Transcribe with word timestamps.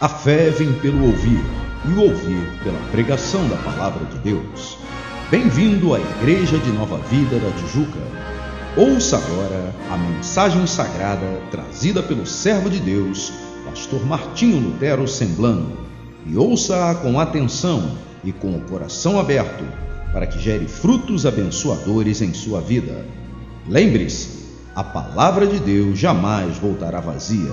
A 0.00 0.08
fé 0.08 0.50
vem 0.50 0.72
pelo 0.80 1.06
ouvir, 1.06 1.40
e 1.84 1.92
o 1.92 2.02
ouvir 2.02 2.60
pela 2.64 2.78
pregação 2.90 3.48
da 3.48 3.56
palavra 3.58 4.04
de 4.06 4.18
Deus. 4.18 4.76
Bem-vindo 5.30 5.94
à 5.94 6.00
Igreja 6.00 6.58
de 6.58 6.72
Nova 6.72 6.98
Vida 7.08 7.38
da 7.38 7.50
Tijuca. 7.52 8.00
Ouça 8.76 9.16
agora 9.16 9.72
a 9.92 9.96
mensagem 9.96 10.66
sagrada 10.66 11.40
trazida 11.48 12.02
pelo 12.02 12.26
servo 12.26 12.68
de 12.68 12.80
Deus, 12.80 13.32
pastor 13.64 14.04
Martinho 14.04 14.58
Lutero 14.58 15.06
Semblano, 15.06 15.78
e 16.26 16.36
ouça-a 16.36 16.96
com 16.96 17.20
atenção 17.20 17.96
e 18.24 18.32
com 18.32 18.50
o 18.50 18.62
coração 18.62 19.20
aberto, 19.20 19.64
para 20.12 20.26
que 20.26 20.40
gere 20.40 20.66
frutos 20.66 21.24
abençoadores 21.24 22.20
em 22.20 22.34
sua 22.34 22.60
vida. 22.60 23.06
Lembre-se, 23.68 24.44
a 24.74 24.82
palavra 24.82 25.46
de 25.46 25.60
Deus 25.60 25.96
jamais 25.96 26.58
voltará 26.58 26.98
vazia 26.98 27.52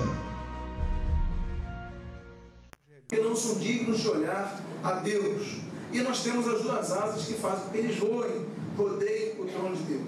que 3.12 3.20
não 3.20 3.36
são 3.36 3.56
dignos 3.56 4.00
de 4.00 4.08
olhar 4.08 4.58
a 4.82 4.92
Deus. 4.92 5.58
E 5.92 6.00
nós 6.00 6.22
temos 6.22 6.48
as 6.48 6.62
duas 6.62 6.90
asas 6.90 7.26
que 7.26 7.34
fazem 7.34 7.64
com 7.64 7.70
que 7.70 7.76
eles 7.76 7.98
voem, 7.98 8.46
rodeiem 8.74 9.34
o 9.38 9.44
trono 9.44 9.76
de 9.76 9.82
Deus. 9.82 10.02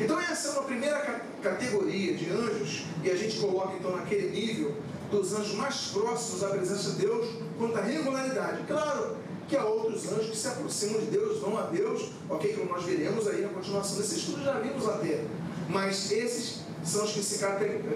Então 0.00 0.20
essa 0.20 0.48
é 0.48 0.50
uma 0.52 0.62
primeira 0.62 1.24
categoria 1.42 2.14
de 2.14 2.30
anjos, 2.30 2.84
e 3.02 3.10
a 3.10 3.16
gente 3.16 3.36
coloca 3.40 3.74
então 3.76 3.96
naquele 3.96 4.30
nível 4.30 4.76
dos 5.10 5.32
anjos 5.32 5.56
mais 5.56 5.88
próximos 5.92 6.44
à 6.44 6.50
presença 6.50 6.92
de 6.92 6.98
Deus 6.98 7.26
quanto 7.58 7.76
à 7.76 7.80
regularidade. 7.80 8.62
Claro 8.68 9.16
que 9.48 9.56
há 9.56 9.64
outros 9.64 10.06
anjos 10.12 10.30
que 10.30 10.36
se 10.36 10.46
aproximam 10.46 11.00
de 11.00 11.06
Deus, 11.06 11.40
vão 11.40 11.58
a 11.58 11.62
Deus, 11.62 12.12
ok? 12.30 12.52
Como 12.54 12.70
nós 12.70 12.84
veremos 12.84 13.26
aí 13.26 13.42
na 13.42 13.48
continuação 13.48 13.98
desse 13.98 14.18
estudo, 14.18 14.44
já 14.44 14.60
vimos 14.60 14.88
até. 14.88 15.24
Mas 15.68 16.12
esses 16.12 16.60
são 16.84 17.04
os 17.04 17.10
que 17.10 17.22
se 17.24 17.44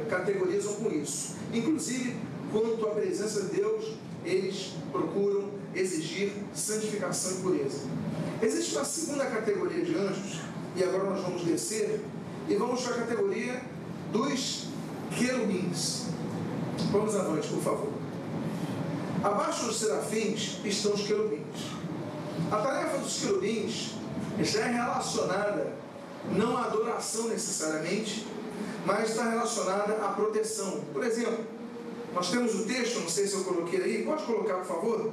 categorizam 0.09 0.75
com 0.75 0.91
isso. 0.91 1.37
Inclusive, 1.55 2.17
quanto 2.51 2.85
à 2.89 2.91
presença 2.91 3.43
de 3.43 3.57
Deus, 3.57 3.93
eles 4.25 4.73
procuram 4.93 5.49
exigir 5.75 6.33
santificação 6.55 7.33
e 7.33 7.43
pureza. 7.43 7.81
Existe 8.43 8.75
uma 8.75 8.85
segunda 8.85 9.27
categoria 9.27 9.85
de 9.85 9.95
anjos, 9.97 10.41
e 10.77 10.83
agora 10.83 11.11
nós 11.11 11.21
vamos 11.23 11.43
descer, 11.43 12.01
e 12.49 12.55
vamos 12.55 12.81
para 12.83 12.97
a 12.97 12.99
categoria 12.99 13.63
dos 14.13 14.67
querubins. 15.17 16.07
Vamos 16.91 17.15
avante, 17.15 17.49
por 17.49 17.63
favor. 17.63 17.93
Abaixo 19.23 19.67
dos 19.67 19.79
serafins 19.79 20.59
estão 20.65 20.95
os 20.95 21.03
querubins. 21.03 21.81
A 22.51 22.57
tarefa 22.57 22.99
dos 22.99 23.21
querubins 23.21 23.95
já 24.41 24.61
é 24.61 24.73
relacionada 24.73 25.73
não 26.33 26.57
à 26.57 26.65
adoração 26.65 27.29
necessariamente, 27.29 28.27
mas 28.87 29.11
está 29.11 29.29
relacionada 29.29 29.95
à 30.05 30.09
proteção. 30.09 30.81
Por 30.93 31.05
exemplo, 31.05 31.45
nós 32.15 32.31
temos 32.31 32.55
o 32.55 32.65
texto, 32.65 33.01
não 33.01 33.09
sei 33.09 33.27
se 33.27 33.35
eu 33.35 33.45
coloquei 33.45 33.83
aí, 33.83 34.03
pode 34.05 34.25
colocar, 34.25 34.57
por 34.57 34.67
favor? 34.67 35.13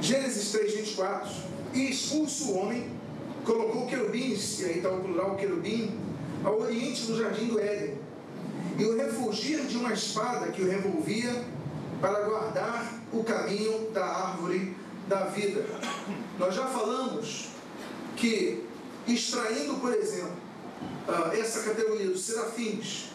Gênesis 0.00 0.50
3, 0.52 0.74
24. 0.74 1.30
E 1.74 1.90
expulso 1.90 2.52
o 2.52 2.58
homem, 2.58 2.90
colocou 3.44 3.86
querubins, 3.86 4.60
e 4.60 4.64
aí 4.64 4.76
está 4.78 4.90
o 4.90 5.00
plural 5.00 5.36
querubim, 5.36 5.98
ao 6.44 6.60
oriente 6.60 7.02
do 7.06 7.18
jardim 7.18 7.46
do 7.48 7.60
Éden, 7.60 7.98
e 8.78 8.84
o 8.84 8.96
refugir 8.96 9.66
de 9.66 9.76
uma 9.76 9.92
espada 9.92 10.48
que 10.48 10.62
o 10.62 10.68
revolvia 10.68 11.44
para 12.00 12.20
guardar 12.22 12.94
o 13.12 13.22
caminho 13.24 13.90
da 13.90 14.04
árvore 14.04 14.74
da 15.08 15.24
vida. 15.24 15.64
Nós 16.38 16.54
já 16.54 16.66
falamos 16.66 17.48
que, 18.16 18.64
extraindo, 19.06 19.74
por 19.74 19.92
exemplo, 19.92 20.36
ah, 21.08 21.30
essa 21.34 21.62
categoria 21.62 22.06
dos 22.06 22.24
serafins, 22.24 23.10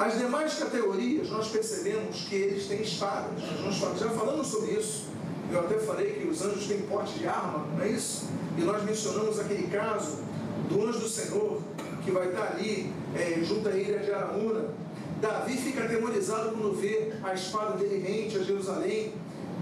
as 0.00 0.18
demais 0.18 0.54
categorias, 0.54 1.28
nós 1.28 1.48
percebemos 1.48 2.24
que 2.26 2.34
eles 2.34 2.66
têm 2.66 2.80
espadas. 2.80 3.38
Nós 3.62 3.98
já 4.00 4.08
falamos 4.08 4.46
sobre 4.46 4.70
isso. 4.70 5.04
Eu 5.52 5.60
até 5.60 5.78
falei 5.78 6.14
que 6.14 6.26
os 6.26 6.40
anjos 6.40 6.66
têm 6.66 6.80
porte 6.82 7.18
de 7.18 7.28
arma, 7.28 7.66
não 7.76 7.84
é 7.84 7.88
isso? 7.88 8.26
E 8.56 8.62
nós 8.62 8.82
mencionamos 8.82 9.38
aquele 9.38 9.66
caso 9.66 10.20
do 10.70 10.86
anjo 10.86 11.00
do 11.00 11.08
Senhor, 11.08 11.60
que 12.02 12.10
vai 12.12 12.28
estar 12.28 12.52
ali, 12.52 12.90
é, 13.14 13.44
junto 13.44 13.68
à 13.68 13.72
ilha 13.72 13.98
de 13.98 14.10
Araúna. 14.10 14.70
Davi 15.20 15.58
fica 15.58 15.84
atemorizado 15.84 16.52
quando 16.52 16.80
vê 16.80 17.12
a 17.22 17.34
espada 17.34 17.76
dele 17.76 17.98
rente 17.98 18.38
a 18.38 18.42
Jerusalém. 18.42 19.12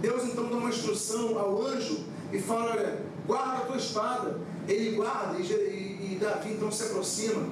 Deus 0.01 0.23
então 0.23 0.49
dá 0.49 0.57
uma 0.57 0.69
instrução 0.69 1.37
ao 1.37 1.67
anjo 1.67 2.05
e 2.33 2.39
fala: 2.39 2.77
Olha, 2.77 3.03
guarda 3.27 3.57
a 3.57 3.67
tua 3.67 3.77
espada. 3.77 4.39
Ele 4.69 4.95
guarda 4.95 5.37
e, 5.37 5.43
e, 5.43 6.13
e 6.13 6.19
Davi 6.21 6.53
então 6.53 6.71
se 6.71 6.85
aproxima. 6.85 7.45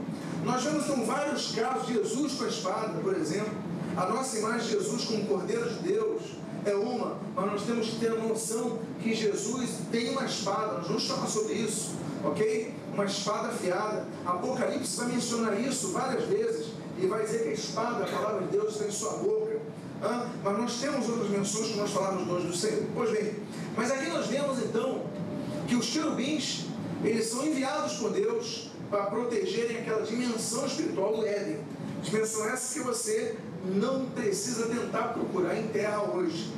Nós 0.46 0.62
vemos 0.62 0.84
então 0.84 1.04
vários 1.04 1.56
casos 1.56 1.88
Jesus 1.88 2.34
com 2.34 2.44
a 2.44 2.46
espada, 2.46 3.00
por 3.02 3.16
exemplo. 3.16 3.52
A 3.96 4.06
nossa 4.06 4.38
imagem 4.38 4.60
de 4.60 4.74
Jesus 4.74 5.04
como 5.04 5.26
Cordeiro 5.26 5.68
de 5.70 5.78
Deus 5.80 6.22
é 6.64 6.72
uma, 6.72 7.16
mas 7.34 7.46
nós 7.46 7.62
temos 7.62 7.88
que 7.88 7.96
ter 7.96 8.12
a 8.12 8.14
noção 8.14 8.78
que 9.02 9.12
Jesus 9.12 9.70
tem 9.90 10.10
uma 10.10 10.24
espada, 10.24 10.74
nós 10.74 10.86
vamos 10.86 11.08
falar 11.08 11.26
sobre 11.26 11.54
isso, 11.54 11.96
ok? 12.24 12.72
Uma 12.94 13.06
espada 13.06 13.48
afiada. 13.48 14.06
Apocalipse 14.24 14.96
vai 14.96 15.08
mencionar 15.08 15.60
isso 15.60 15.90
várias 15.90 16.24
vezes 16.26 16.68
e 16.96 17.06
vai 17.08 17.24
dizer 17.24 17.42
que 17.42 17.48
a 17.48 17.52
espada, 17.52 18.04
a 18.04 18.06
palavra 18.06 18.46
de 18.46 18.52
Deus, 18.52 18.74
está 18.74 18.86
em 18.86 18.92
sua 18.92 19.14
boca. 19.14 19.58
Ah, 20.00 20.28
mas 20.44 20.58
nós 20.58 20.80
temos 20.80 21.08
outras 21.08 21.28
menções 21.28 21.72
que 21.72 21.76
nós 21.76 21.90
falamos 21.90 22.28
hoje 22.28 22.46
do 22.46 22.56
Senhor. 22.56 22.84
Pois 22.94 23.10
bem, 23.10 23.34
mas 23.76 23.90
aqui 23.90 24.08
nós 24.10 24.28
vemos 24.28 24.60
então 24.60 25.06
que 25.66 25.74
os 25.74 25.90
querubins, 25.90 26.66
eles 27.02 27.26
são 27.26 27.44
enviados 27.44 27.94
por 27.94 28.12
Deus 28.12 28.75
para 28.91 29.04
protegerem 29.04 29.78
aquela 29.78 30.02
dimensão 30.02 30.66
espiritual 30.66 31.16
do 31.16 31.26
Éden. 31.26 31.58
Dimensão 32.02 32.48
essa 32.48 32.78
que 32.78 32.84
você 32.84 33.36
não 33.64 34.06
precisa 34.06 34.66
tentar 34.66 35.08
procurar 35.08 35.56
em 35.58 35.69
terra 35.69 36.02
hoje. 36.02 36.52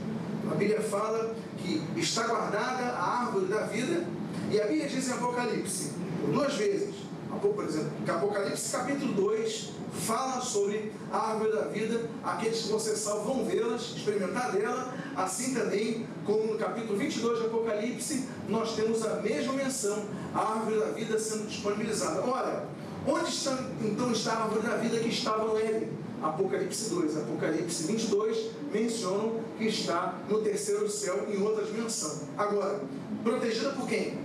A 0.50 0.54
Bíblia 0.54 0.80
fala 0.80 1.34
que 1.58 1.82
está 1.96 2.26
guardada 2.26 2.84
a 2.84 3.26
árvore 3.26 3.46
da 3.46 3.62
vida, 3.62 4.04
e 4.50 4.60
a 4.60 4.66
Bíblia 4.66 4.88
diz 4.88 5.08
em 5.08 5.12
Apocalipse, 5.12 5.92
duas 6.32 6.54
vezes, 6.54 6.87
por 7.36 7.64
exemplo, 7.64 7.90
Apocalipse 8.08 8.72
capítulo 8.72 9.12
2 9.12 9.70
fala 9.92 10.40
sobre 10.40 10.92
a 11.12 11.32
árvore 11.32 11.52
da 11.52 11.62
vida, 11.62 12.08
aqueles 12.24 12.62
que 12.62 12.68
vão 12.68 12.78
ser 12.78 12.96
salvos 12.96 13.26
vão 13.26 13.44
vê-las, 13.44 13.82
experimentar 13.96 14.52
dela, 14.52 14.94
assim 15.16 15.54
também 15.54 16.06
como 16.24 16.52
no 16.52 16.58
capítulo 16.58 16.98
22 16.98 17.38
de 17.38 17.46
Apocalipse, 17.46 18.28
nós 18.48 18.74
temos 18.74 19.04
a 19.06 19.16
mesma 19.16 19.52
menção, 19.52 20.04
a 20.34 20.40
árvore 20.40 20.78
da 20.80 20.86
vida 20.86 21.18
sendo 21.18 21.46
disponibilizada. 21.46 22.22
Ora, 22.22 22.66
onde 23.06 23.28
está, 23.28 23.58
então 23.82 24.12
está 24.12 24.32
a 24.32 24.42
árvore 24.44 24.66
da 24.66 24.76
vida 24.76 24.98
que 24.98 25.08
estava 25.08 25.44
no 25.44 25.58
Éden? 25.58 25.88
Apocalipse 26.22 26.90
2, 26.90 27.16
Apocalipse 27.16 27.84
22 27.84 28.50
mencionam 28.72 29.40
que 29.56 29.66
está 29.66 30.18
no 30.28 30.40
terceiro 30.40 30.90
céu 30.90 31.26
em 31.28 31.40
outra 31.40 31.64
dimensão. 31.64 32.22
Agora, 32.36 32.80
protegida 33.22 33.70
por 33.70 33.88
quem? 33.88 34.18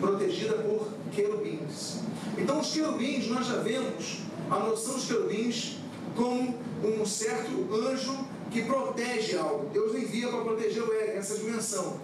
Protegida 0.00 0.54
por 0.54 0.88
querubins. 1.12 1.98
Então, 2.36 2.60
os 2.60 2.72
querubins, 2.72 3.28
nós 3.28 3.46
já 3.46 3.56
vemos 3.56 4.18
a 4.50 4.58
noção 4.58 4.94
dos 4.94 5.06
querubins 5.06 5.76
como 6.16 6.58
um 6.82 7.06
certo 7.06 7.50
anjo 7.72 8.16
que 8.50 8.62
protege 8.62 9.36
algo. 9.36 9.70
Deus 9.72 9.94
envia 9.94 10.28
para 10.28 10.42
proteger 10.42 10.82
o 10.82 10.92
Éden, 10.92 11.16
essa 11.16 11.36
dimensão. 11.36 12.00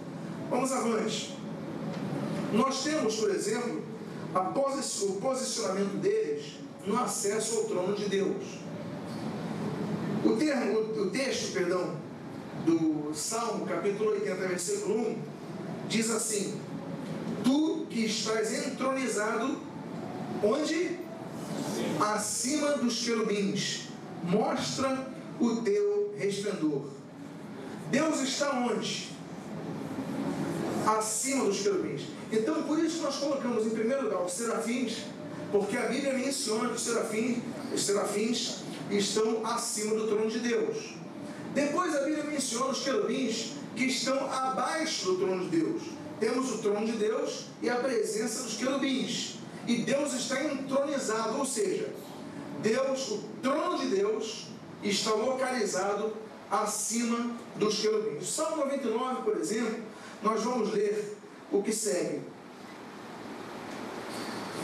Vamos 0.49 0.71
avante. 0.71 1.35
Nós 2.53 2.83
temos, 2.83 3.15
por 3.17 3.29
exemplo, 3.29 3.83
o 4.33 5.13
posicionamento 5.19 5.99
deles 5.99 6.53
no 6.85 6.97
acesso 6.97 7.57
ao 7.57 7.63
trono 7.65 7.95
de 7.95 8.05
Deus. 8.05 8.59
O, 10.23 10.35
termo, 10.37 10.79
o 10.79 11.09
texto, 11.09 11.53
perdão, 11.53 11.95
do 12.65 13.13
Salmo, 13.13 13.65
capítulo 13.65 14.11
80, 14.11 14.47
versículo 14.47 14.99
1, 15.11 15.17
diz 15.89 16.09
assim: 16.09 16.59
Tu 17.43 17.76
que 17.97 18.05
estás 18.05 18.53
entronizado, 18.53 19.57
onde? 20.43 20.99
Acima 21.99 22.73
dos 22.73 23.03
querubins, 23.03 23.87
mostra 24.23 25.07
o 25.39 25.55
teu 25.63 26.13
resplendor. 26.15 26.89
Deus 27.89 28.21
está 28.21 28.51
onde? 28.51 29.09
Acima 30.85 31.45
dos 31.45 31.59
querubins. 31.61 32.03
Então, 32.31 32.61
por 32.63 32.77
isso 32.77 33.01
nós 33.01 33.15
colocamos 33.15 33.65
em 33.65 33.71
primeiro 33.71 34.03
lugar 34.03 34.23
os 34.23 34.33
serafins, 34.33 34.97
porque 35.51 35.75
a 35.75 35.87
Bíblia 35.87 36.13
menciona 36.13 36.69
que 36.69 36.75
os 36.75 36.83
serafins, 36.83 37.39
os 37.73 37.83
serafins 37.83 38.57
estão 38.91 39.43
acima 39.43 39.95
do 39.95 40.05
trono 40.05 40.29
de 40.29 40.37
Deus. 40.37 40.93
Depois 41.55 41.95
a 41.95 42.03
Bíblia 42.03 42.25
menciona 42.25 42.67
os 42.67 42.83
querubins 42.83 43.53
que 43.75 43.85
estão 43.85 44.31
abaixo 44.31 45.05
do 45.05 45.17
trono 45.17 45.49
de 45.49 45.57
Deus. 45.57 45.96
Temos 46.19 46.51
o 46.51 46.57
trono 46.59 46.85
de 46.85 46.93
Deus 46.93 47.45
e 47.61 47.69
a 47.69 47.75
presença 47.75 48.43
dos 48.43 48.55
querubins. 48.55 49.37
E 49.67 49.77
Deus 49.83 50.13
está 50.13 50.43
entronizado, 50.43 51.37
ou 51.37 51.45
seja, 51.45 51.89
Deus, 52.61 53.11
o 53.11 53.23
trono 53.41 53.77
de 53.79 53.87
Deus, 53.87 54.47
está 54.81 55.11
localizado 55.11 56.13
acima 56.49 57.35
dos 57.55 57.79
querubins. 57.79 58.27
Salmo 58.27 58.57
99, 58.57 59.21
por 59.23 59.37
exemplo, 59.37 59.83
nós 60.23 60.43
vamos 60.43 60.73
ler 60.73 61.17
o 61.51 61.61
que 61.61 61.73
segue. 61.73 62.21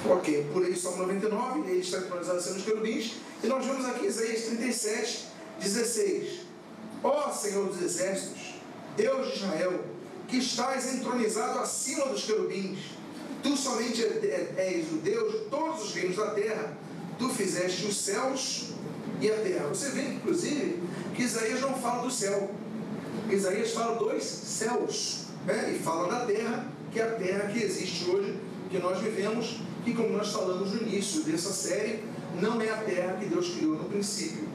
Ok, 0.09 0.49
por 0.51 0.65
aí 0.65 0.75
Salmo 0.75 1.03
99, 1.03 1.69
ele 1.69 1.79
está 1.79 1.99
localizado 1.99 2.39
acima 2.39 2.55
dos 2.55 2.65
querubins. 2.65 3.13
E 3.43 3.47
nós 3.47 3.65
vemos 3.65 3.85
aqui 3.85 4.07
Isaías 4.07 4.43
37, 4.43 5.27
16. 5.59 6.41
Ó 7.03 7.31
Senhor 7.31 7.67
dos 7.67 7.81
Exércitos, 7.81 8.55
Deus 8.95 9.27
de 9.27 9.33
Israel, 9.35 9.83
que 10.33 10.39
estás 10.39 10.91
entronizado 10.91 11.59
acima 11.59 12.07
dos 12.07 12.23
querubins, 12.23 12.79
tu 13.43 13.55
somente 13.55 14.01
é, 14.01 14.55
é, 14.57 14.77
és 14.77 14.91
o 14.91 14.95
Deus 14.95 15.31
de 15.31 15.39
todos 15.41 15.83
os 15.83 15.93
reinos 15.93 16.15
da 16.15 16.31
terra, 16.31 16.75
tu 17.19 17.29
fizeste 17.29 17.85
os 17.85 17.95
céus 17.97 18.69
e 19.21 19.29
a 19.29 19.35
terra. 19.35 19.67
Você 19.67 19.91
vê, 19.91 20.01
inclusive, 20.01 20.81
que 21.13 21.21
Isaías 21.21 21.61
não 21.61 21.75
fala 21.75 22.01
do 22.01 22.09
céu, 22.09 22.49
Isaías 23.29 23.73
fala 23.73 23.95
dos 23.95 24.23
céus, 24.23 25.25
né? 25.45 25.71
e 25.71 25.83
fala 25.83 26.07
da 26.07 26.25
terra, 26.25 26.67
que 26.91 26.99
é 26.99 27.03
a 27.03 27.11
terra 27.11 27.49
que 27.49 27.61
existe 27.61 28.09
hoje, 28.09 28.35
que 28.71 28.79
nós 28.79 28.97
vivemos, 29.01 29.59
que 29.85 29.93
como 29.93 30.17
nós 30.17 30.31
falamos 30.31 30.73
no 30.73 30.81
início 30.81 31.21
dessa 31.21 31.53
série, 31.53 32.03
não 32.41 32.59
é 32.59 32.71
a 32.71 32.77
terra 32.77 33.17
que 33.19 33.27
Deus 33.27 33.49
criou 33.49 33.75
no 33.75 33.85
princípio. 33.85 34.47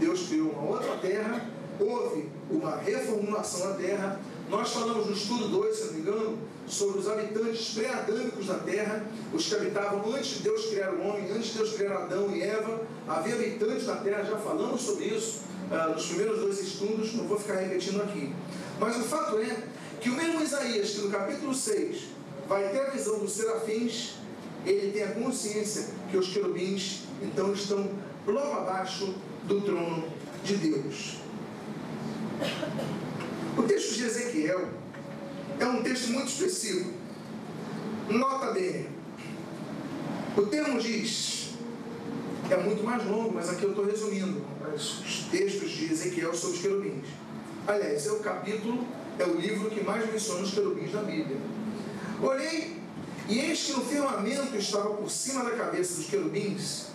Deus 0.00 0.28
criou 0.28 0.48
uma 0.52 0.62
outra 0.62 0.96
terra, 0.96 1.46
houve 1.78 2.26
uma 2.50 2.76
reformulação 2.76 3.68
da 3.68 3.74
terra. 3.74 4.18
Nós 4.48 4.72
falamos 4.72 5.06
no 5.06 5.12
estudo 5.12 5.48
2, 5.48 5.76
se 5.76 5.84
não 5.86 5.92
me 5.94 6.00
engano, 6.00 6.38
sobre 6.68 7.00
os 7.00 7.08
habitantes 7.08 7.74
pré-adâmicos 7.74 8.46
da 8.46 8.58
terra, 8.58 9.04
os 9.32 9.46
que 9.46 9.54
habitavam 9.54 10.14
antes 10.14 10.36
de 10.36 10.42
Deus 10.44 10.66
criar 10.66 10.92
o 10.92 11.02
homem, 11.02 11.30
antes 11.32 11.48
de 11.48 11.58
Deus 11.58 11.72
criar 11.72 11.96
Adão 11.96 12.30
e 12.34 12.42
Eva. 12.42 12.80
Havia 13.08 13.34
habitantes 13.34 13.86
da 13.86 13.96
terra, 13.96 14.22
já 14.22 14.36
falamos 14.36 14.82
sobre 14.82 15.06
isso 15.06 15.40
uh, 15.70 15.94
nos 15.94 16.06
primeiros 16.06 16.38
dois 16.38 16.60
estudos, 16.60 17.12
não 17.14 17.26
vou 17.26 17.38
ficar 17.38 17.54
repetindo 17.54 18.00
aqui. 18.02 18.32
Mas 18.78 18.96
o 18.96 19.02
fato 19.02 19.38
é 19.38 19.64
que 20.00 20.10
o 20.10 20.14
mesmo 20.14 20.40
Isaías, 20.40 20.90
que 20.90 21.00
no 21.00 21.10
capítulo 21.10 21.52
6 21.52 22.02
vai 22.48 22.68
ter 22.68 22.86
a 22.86 22.90
visão 22.90 23.18
dos 23.18 23.32
serafins, 23.32 24.14
ele 24.64 24.92
tem 24.92 25.02
a 25.02 25.12
consciência 25.12 25.88
que 26.10 26.16
os 26.16 26.28
querubins 26.28 27.02
então 27.22 27.52
estão 27.52 27.88
logo 28.26 28.52
abaixo 28.52 29.14
do 29.44 29.60
trono 29.60 30.04
de 30.44 30.56
Deus. 30.56 31.25
De 33.96 34.04
Ezequiel 34.04 34.68
é 35.58 35.64
um 35.64 35.82
texto 35.82 36.08
muito 36.08 36.28
específico. 36.28 36.90
Nota 38.10 38.52
bem, 38.52 38.88
o 40.36 40.42
termo 40.42 40.78
diz, 40.78 41.54
é 42.50 42.56
muito 42.58 42.84
mais 42.84 43.02
longo, 43.06 43.32
mas 43.32 43.48
aqui 43.48 43.62
eu 43.62 43.70
estou 43.70 43.86
resumindo 43.86 44.44
os 44.74 45.28
textos 45.30 45.70
de 45.70 45.90
Ezequiel 45.90 46.34
sobre 46.34 46.56
os 46.56 46.62
querubins. 46.62 47.06
Aliás, 47.66 48.06
é 48.06 48.12
o 48.12 48.18
capítulo, 48.18 48.86
é 49.18 49.24
o 49.24 49.40
livro 49.40 49.70
que 49.70 49.82
mais 49.82 50.06
menciona 50.12 50.42
os 50.42 50.50
querubins 50.50 50.92
na 50.92 51.02
Bíblia. 51.02 51.38
Olhei, 52.22 52.76
e 53.30 53.38
eis 53.38 53.64
que 53.64 53.72
no 53.72 53.84
firmamento 53.86 54.54
estava 54.58 54.90
por 54.90 55.10
cima 55.10 55.42
da 55.42 55.52
cabeça 55.52 55.94
dos 55.94 56.04
querubins, 56.04 56.88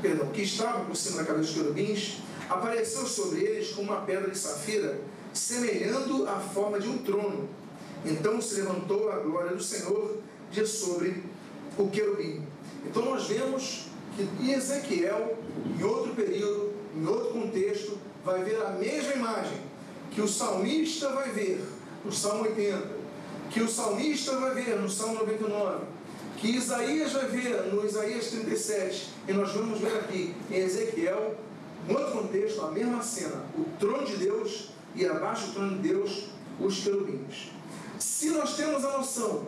perdão, 0.00 0.28
que 0.28 0.42
estava 0.42 0.84
por 0.84 0.94
cima 0.94 1.16
da 1.16 1.24
cabeça 1.24 1.48
dos 1.48 1.60
querubins, 1.60 2.18
apareceu 2.48 3.04
sobre 3.04 3.40
eles 3.40 3.70
como 3.70 3.90
uma 3.90 4.02
pedra 4.02 4.30
de 4.30 4.38
safira, 4.38 5.09
semelhando 5.32 6.28
a 6.28 6.36
forma 6.36 6.80
de 6.80 6.88
um 6.88 6.98
trono. 6.98 7.48
Então 8.04 8.40
se 8.40 8.60
levantou 8.60 9.10
a 9.10 9.18
glória 9.18 9.54
do 9.54 9.62
Senhor 9.62 10.16
de 10.50 10.66
sobre 10.66 11.22
o 11.78 11.88
querubim. 11.88 12.42
Então 12.84 13.04
nós 13.04 13.26
vemos 13.26 13.86
que 14.16 14.50
Ezequiel, 14.50 15.36
em 15.78 15.82
outro 15.82 16.14
período, 16.14 16.72
em 16.96 17.06
outro 17.06 17.32
contexto, 17.32 17.98
vai 18.24 18.42
ver 18.42 18.60
a 18.62 18.70
mesma 18.70 19.12
imagem 19.14 19.58
que 20.10 20.20
o 20.20 20.28
salmista 20.28 21.10
vai 21.10 21.30
ver 21.30 21.62
no 22.04 22.12
Salmo 22.12 22.42
80, 22.44 23.00
que 23.50 23.60
o 23.60 23.68
salmista 23.68 24.36
vai 24.38 24.54
ver 24.54 24.78
no 24.78 24.88
Salmo 24.88 25.14
99, 25.20 25.84
que 26.36 26.48
Isaías 26.48 27.12
vai 27.12 27.26
ver 27.26 27.72
no 27.72 27.84
Isaías 27.84 28.28
37, 28.28 29.10
e 29.28 29.32
nós 29.32 29.52
vamos 29.52 29.78
ver 29.78 29.94
aqui 29.98 30.34
em 30.50 30.56
Ezequiel, 30.56 31.36
em 31.88 31.94
outro 31.94 32.12
contexto, 32.12 32.62
a 32.62 32.70
mesma 32.70 33.02
cena, 33.02 33.44
o 33.56 33.64
trono 33.78 34.04
de 34.04 34.16
Deus 34.16 34.70
e 34.94 35.06
abaixo 35.06 35.48
do 35.48 35.52
trono 35.54 35.76
de 35.78 35.88
Deus, 35.88 36.26
os 36.60 36.80
querubins. 36.80 37.50
Se 37.98 38.30
nós 38.30 38.56
temos 38.56 38.84
a 38.84 38.98
noção 38.98 39.46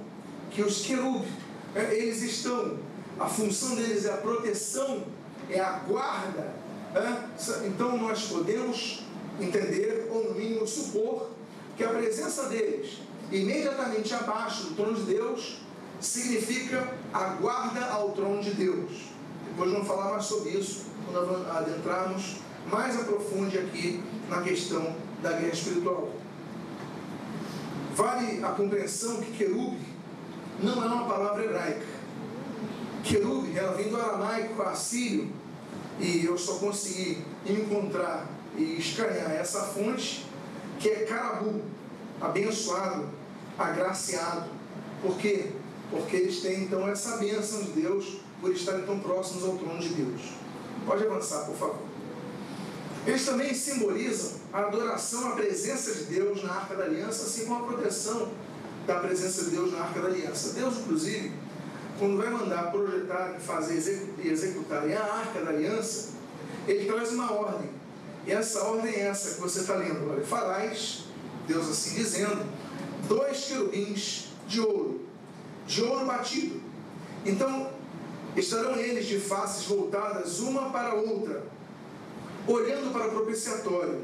que 0.50 0.62
os 0.62 0.84
querubins, 0.84 1.28
é, 1.74 1.94
eles 1.94 2.22
estão, 2.22 2.78
a 3.18 3.26
função 3.26 3.74
deles 3.74 4.04
é 4.04 4.12
a 4.12 4.18
proteção, 4.18 5.04
é 5.48 5.60
a 5.60 5.78
guarda, 5.80 6.54
é, 6.94 7.66
então 7.66 7.96
nós 7.96 8.24
podemos 8.24 9.02
entender, 9.40 10.08
ou 10.10 10.24
no 10.24 10.34
mínimo 10.34 10.66
supor, 10.66 11.30
que 11.76 11.84
a 11.84 11.88
presença 11.88 12.48
deles 12.48 12.98
imediatamente 13.30 14.12
abaixo 14.12 14.64
do 14.64 14.74
trono 14.74 14.94
de 14.94 15.04
Deus 15.04 15.58
significa 16.00 16.92
a 17.12 17.24
guarda 17.34 17.86
ao 17.86 18.10
trono 18.10 18.42
de 18.42 18.50
Deus. 18.52 18.90
Depois 19.48 19.70
vamos 19.70 19.86
falar 19.86 20.10
mais 20.10 20.24
sobre 20.24 20.50
isso 20.50 20.86
quando 21.10 21.50
adentrarmos 21.50 22.36
mais 22.70 23.00
a 23.00 23.04
profundo 23.04 23.58
aqui 23.58 24.02
na 24.28 24.42
questão 24.42 24.94
da 25.22 25.32
guerra 25.32 25.52
espiritual. 25.52 26.10
Vale 27.94 28.42
a 28.44 28.48
compreensão 28.48 29.20
que 29.20 29.32
querub 29.32 29.78
não 30.62 30.82
é 30.82 30.86
uma 30.86 31.06
palavra 31.06 31.44
hebraica. 31.44 31.86
Querub, 33.04 33.56
ela 33.56 33.74
vem 33.74 33.88
do 33.88 33.96
aramaico 33.96 34.62
assírio, 34.62 35.30
e 35.98 36.24
eu 36.24 36.38
só 36.38 36.54
consegui 36.54 37.22
encontrar 37.46 38.28
e 38.56 38.78
escanear 38.78 39.32
essa 39.32 39.62
fonte, 39.62 40.24
que 40.78 40.88
é 40.88 41.04
carabu, 41.04 41.60
abençoado, 42.20 43.08
agraciado. 43.58 44.50
Por 45.02 45.16
quê? 45.16 45.50
Porque 45.90 46.16
eles 46.16 46.40
têm 46.40 46.64
então 46.64 46.88
essa 46.88 47.16
bênção 47.16 47.62
de 47.64 47.72
Deus 47.72 48.20
por 48.40 48.52
estarem 48.52 48.84
tão 48.86 48.98
próximos 49.00 49.44
ao 49.44 49.56
trono 49.56 49.80
de 49.80 49.88
Deus. 49.90 50.20
Pode 50.86 51.04
avançar, 51.04 51.44
por 51.46 51.56
favor. 51.56 51.91
Eles 53.06 53.24
também 53.24 53.52
simbolizam 53.52 54.32
a 54.52 54.60
adoração 54.60 55.32
à 55.32 55.32
presença 55.32 55.92
de 55.94 56.04
Deus 56.04 56.42
na 56.44 56.52
Arca 56.52 56.76
da 56.76 56.84
Aliança, 56.84 57.24
assim 57.24 57.46
como 57.46 57.64
a 57.64 57.68
proteção 57.68 58.30
da 58.86 58.96
presença 59.00 59.44
de 59.44 59.50
Deus 59.50 59.72
na 59.72 59.80
Arca 59.80 60.00
da 60.00 60.08
Aliança. 60.08 60.52
Deus, 60.52 60.78
inclusive, 60.78 61.32
quando 61.98 62.16
vai 62.16 62.30
mandar 62.30 62.70
projetar, 62.70 63.36
fazer 63.40 64.08
e 64.22 64.28
executarem 64.28 64.94
a 64.94 65.02
Arca 65.02 65.40
da 65.40 65.50
Aliança, 65.50 66.10
ele 66.68 66.86
traz 66.86 67.12
uma 67.12 67.32
ordem. 67.32 67.70
E 68.26 68.30
essa 68.30 68.62
ordem 68.64 68.94
é 68.94 69.00
essa 69.00 69.34
que 69.34 69.40
você 69.40 69.60
está 69.60 69.74
lendo. 69.74 70.08
Olha, 70.08 70.24
farais, 70.24 71.04
Deus 71.48 71.68
assim 71.68 71.96
dizendo, 71.96 72.46
dois 73.08 73.44
querubins 73.46 74.28
de 74.46 74.60
ouro, 74.60 75.00
de 75.66 75.82
ouro 75.82 76.06
batido. 76.06 76.60
Então, 77.26 77.70
estarão 78.36 78.76
eles 78.76 79.06
de 79.06 79.18
faces 79.18 79.64
voltadas 79.64 80.38
uma 80.38 80.70
para 80.70 80.90
a 80.90 80.94
outra, 80.94 81.44
olhando 82.46 82.92
para 82.92 83.08
o 83.08 83.10
propiciatório. 83.10 84.00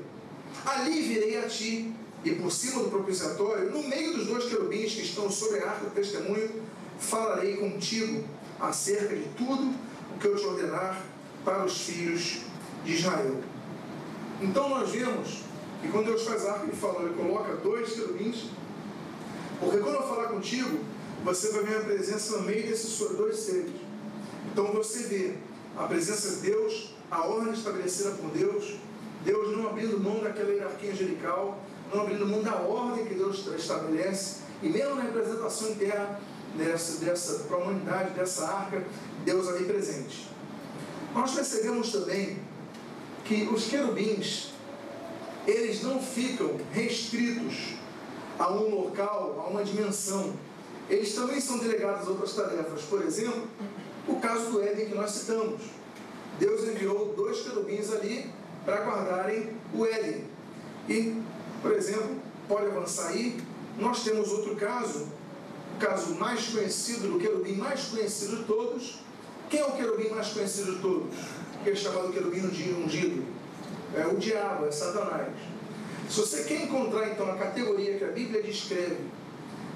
Ali 0.65 1.03
virei 1.03 1.39
a 1.39 1.49
ti, 1.49 1.93
e 2.25 2.35
por 2.35 2.51
cima 2.51 2.83
do 2.83 2.91
propiciatório, 2.91 3.71
no 3.71 3.83
meio 3.89 4.17
dos 4.17 4.27
dois 4.27 4.45
querubins 4.47 4.95
que 4.95 5.03
estão 5.03 5.31
sobre 5.31 5.61
a 5.61 5.71
arca 5.71 5.85
do 5.85 5.91
testemunho, 5.91 6.51
falarei 6.99 7.57
contigo 7.57 8.25
acerca 8.61 9.15
de 9.15 9.29
tudo 9.37 9.73
o 10.15 10.19
que 10.19 10.27
eu 10.27 10.37
te 10.37 10.45
ordenar 10.45 11.01
para 11.45 11.65
os 11.65 11.83
filhos 11.83 12.41
de 12.85 12.95
Israel. 12.95 13.37
Então 14.41 14.69
nós 14.69 14.91
vemos 14.91 15.43
que 15.81 15.89
quando 15.89 16.07
Deus 16.07 16.25
faz 16.25 16.45
a 16.45 16.53
arca, 16.53 16.65
ele 16.65 16.77
fala, 16.77 17.03
ele 17.03 17.15
coloca 17.15 17.55
dois 17.57 17.93
querubins, 17.93 18.47
porque 19.61 19.79
quando 19.79 19.95
eu 19.95 20.03
falar 20.03 20.29
contigo, 20.29 20.79
você 21.25 21.53
vai 21.53 21.65
ver 21.65 21.77
a 21.79 21.81
presença 21.81 22.39
no 22.39 22.45
meio 22.45 22.67
desses 22.67 22.99
dois 22.99 23.37
seres. 23.37 23.73
Então 24.51 24.73
você 24.73 25.05
vê 25.05 25.35
a 25.77 25.85
presença 25.85 26.37
de 26.37 26.51
Deus 26.51 26.95
a 27.11 27.27
ordem 27.27 27.53
estabelecida 27.53 28.11
por 28.13 28.31
Deus, 28.31 28.77
Deus 29.25 29.57
não 29.57 29.69
abrindo 29.69 29.99
mão 29.99 30.21
daquela 30.21 30.51
hierarquia 30.51 30.93
angelical, 30.93 31.59
não 31.93 32.03
abrindo 32.03 32.27
mão 32.27 32.43
da 32.43 32.57
ordem 32.57 33.07
que 33.07 33.15
Deus 33.15 33.47
estabelece, 33.57 34.43
e 34.63 34.69
mesmo 34.69 34.97
na 34.97 35.03
representação 35.03 35.71
interna 35.71 36.21
dessa, 36.57 37.05
dessa, 37.05 37.45
para 37.45 37.57
a 37.57 37.61
humanidade, 37.61 38.11
dessa 38.11 38.47
arca, 38.47 38.85
Deus 39.25 39.49
ali 39.49 39.65
presente. 39.65 40.29
Nós 41.15 41.33
percebemos 41.33 41.93
também 41.93 42.39
que 43.25 43.49
os 43.53 43.67
querubins, 43.67 44.51
eles 45.47 45.83
não 45.83 46.01
ficam 46.01 46.57
restritos 46.73 47.75
a 48.39 48.53
um 48.53 48.83
local, 48.83 49.45
a 49.45 49.51
uma 49.51 49.65
dimensão. 49.65 50.35
Eles 50.89 51.15
também 51.15 51.41
são 51.41 51.59
delegados 51.59 52.07
a 52.07 52.11
outras 52.11 52.35
tarefas. 52.35 52.83
Por 52.83 53.03
exemplo, 53.03 53.47
o 54.07 54.17
caso 54.17 54.51
do 54.51 54.63
Éden 54.63 54.87
que 54.87 54.95
nós 54.95 55.11
citamos. 55.11 55.61
Deus 56.39 56.63
enviou 56.65 57.15
dois 57.17 57.41
querubins 57.41 57.93
ali 57.93 58.31
para 58.65 58.85
guardarem 58.85 59.51
o 59.75 59.85
Éden. 59.85 60.25
E, 60.89 61.21
por 61.61 61.73
exemplo, 61.73 62.17
pode 62.47 62.67
avançar 62.67 63.09
aí, 63.09 63.41
nós 63.79 64.03
temos 64.05 64.31
outro 64.31 64.57
caso, 64.57 65.09
o 65.77 65.79
caso 65.79 66.15
mais 66.15 66.49
conhecido, 66.49 67.09
do 67.09 67.19
querubim 67.19 67.55
mais 67.55 67.85
conhecido 67.85 68.37
de 68.37 68.45
todos. 68.45 68.99
Quem 69.51 69.61
é 69.61 69.65
o 69.67 69.73
querubim 69.73 70.09
mais 70.11 70.29
conhecido 70.29 70.77
de 70.77 70.83
todos? 70.83 71.15
Que 71.65 71.71
é 71.71 71.75
chamado 71.75 72.13
querubim 72.13 72.41
ungido. 72.41 73.25
É 73.95 74.07
o 74.07 74.17
diabo, 74.17 74.67
é 74.67 74.71
Satanás. 74.71 75.33
Se 76.09 76.21
você 76.21 76.45
quer 76.45 76.63
encontrar 76.63 77.09
então 77.11 77.31
a 77.31 77.37
categoria 77.37 77.99
que 77.99 78.05
a 78.05 78.09
Bíblia 78.09 78.43
descreve, 78.43 78.99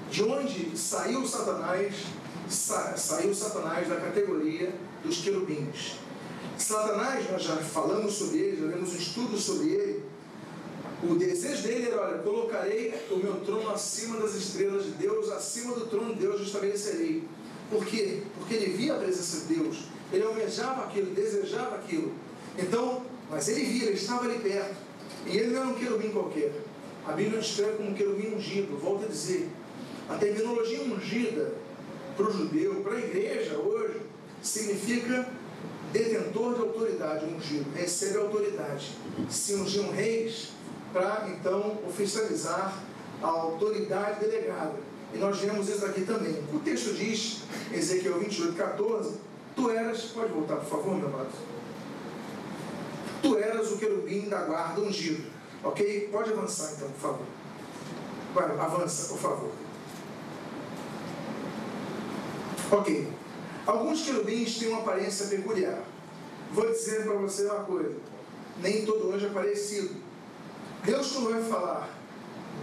de 0.09 0.23
onde 0.23 0.77
saiu 0.77 1.25
Satanás, 1.25 1.95
sa 2.49 2.95
saiu 2.95 3.33
Satanás 3.33 3.87
da 3.87 3.95
categoria 3.95 4.73
dos 5.03 5.17
querubins. 5.17 5.95
Satanás, 6.57 7.29
nós 7.31 7.43
já 7.43 7.55
falamos 7.57 8.13
sobre 8.13 8.39
ele, 8.39 8.61
já 8.61 8.67
vemos 8.67 8.93
um 8.93 8.97
estudo 8.97 9.37
sobre 9.37 9.69
ele. 9.69 10.03
O 11.03 11.15
desejo 11.15 11.63
dele 11.63 11.87
era: 11.87 12.01
olha, 12.01 12.17
colocarei 12.19 12.93
o 13.11 13.17
meu 13.17 13.35
trono 13.41 13.69
acima 13.69 14.17
das 14.17 14.35
estrelas 14.35 14.85
de 14.85 14.91
Deus, 14.91 15.29
acima 15.29 15.75
do 15.75 15.87
trono 15.87 16.13
de 16.13 16.21
Deus 16.21 16.39
eu 16.39 16.45
estabelecerei. 16.45 17.23
Por 17.69 17.85
quê? 17.85 18.21
Porque 18.37 18.53
ele 18.53 18.73
via 18.73 18.95
a 18.95 18.99
presença 18.99 19.45
de 19.45 19.55
Deus, 19.55 19.77
ele 20.11 20.23
almejava 20.23 20.83
aquilo, 20.83 21.13
desejava 21.13 21.75
aquilo. 21.75 22.13
Então, 22.57 23.03
mas 23.29 23.47
ele 23.47 23.65
via, 23.65 23.87
ele 23.87 23.95
estava 23.95 24.25
ali 24.25 24.39
perto. 24.39 24.75
E 25.25 25.37
ele 25.37 25.51
não 25.51 25.61
era 25.61 25.69
um 25.69 25.73
querubim 25.73 26.09
qualquer. 26.09 26.51
A 27.05 27.13
Bíblia 27.13 27.39
descreve 27.39 27.77
como 27.77 27.89
um 27.89 27.93
querubim 27.93 28.35
ungido. 28.35 28.77
Volto 28.77 29.05
a 29.05 29.07
dizer, 29.07 29.49
a 30.09 30.15
terminologia 30.15 30.81
ungida 30.83 31.53
para 32.15 32.27
o 32.27 32.31
judeu, 32.31 32.75
para 32.75 32.93
a 32.93 32.99
igreja 32.99 33.57
hoje, 33.57 34.01
significa 34.41 35.27
detentor 35.93 36.55
de 36.55 36.61
autoridade, 36.61 37.25
ungido, 37.25 37.71
recebe 37.75 38.17
autoridade. 38.17 38.97
Se 39.29 39.53
ungiam 39.53 39.91
reis 39.91 40.49
para 40.91 41.29
então 41.29 41.77
oficializar 41.87 42.83
a 43.21 43.27
autoridade 43.27 44.19
delegada. 44.19 44.73
E 45.13 45.17
nós 45.17 45.39
vemos 45.39 45.69
isso 45.69 45.85
aqui 45.85 46.01
também. 46.01 46.43
O 46.51 46.59
texto 46.59 46.93
diz, 46.95 47.43
Ezequiel 47.71 48.19
28, 48.19 48.55
14, 48.55 49.17
tu 49.55 49.69
eras, 49.69 50.01
pode 50.05 50.33
voltar 50.33 50.55
por 50.57 50.65
favor, 50.65 50.95
meu 50.95 51.07
amado. 51.07 51.29
Tu 53.21 53.37
eras 53.37 53.71
o 53.71 53.77
querubim 53.77 54.27
da 54.27 54.41
guarda 54.41 54.81
ungido. 54.81 55.31
Ok? 55.63 56.09
Pode 56.11 56.31
avançar 56.31 56.73
então, 56.75 56.89
por 56.89 56.99
favor. 56.99 57.25
Vai, 58.33 58.45
avança, 58.59 59.13
por 59.13 59.19
favor. 59.19 59.51
Ok. 62.71 63.07
Alguns 63.65 64.03
querubins 64.03 64.57
têm 64.57 64.69
uma 64.69 64.79
aparência 64.79 65.27
peculiar. 65.27 65.83
Vou 66.51 66.69
dizer 66.69 67.03
para 67.03 67.13
você 67.13 67.45
uma 67.45 67.63
coisa: 67.63 67.95
nem 68.61 68.85
todo 68.85 69.13
anjo 69.13 69.27
é 69.27 69.29
parecido. 69.29 69.95
Deus, 70.83 71.11
quando 71.11 71.31
vai 71.31 71.43
falar 71.43 71.89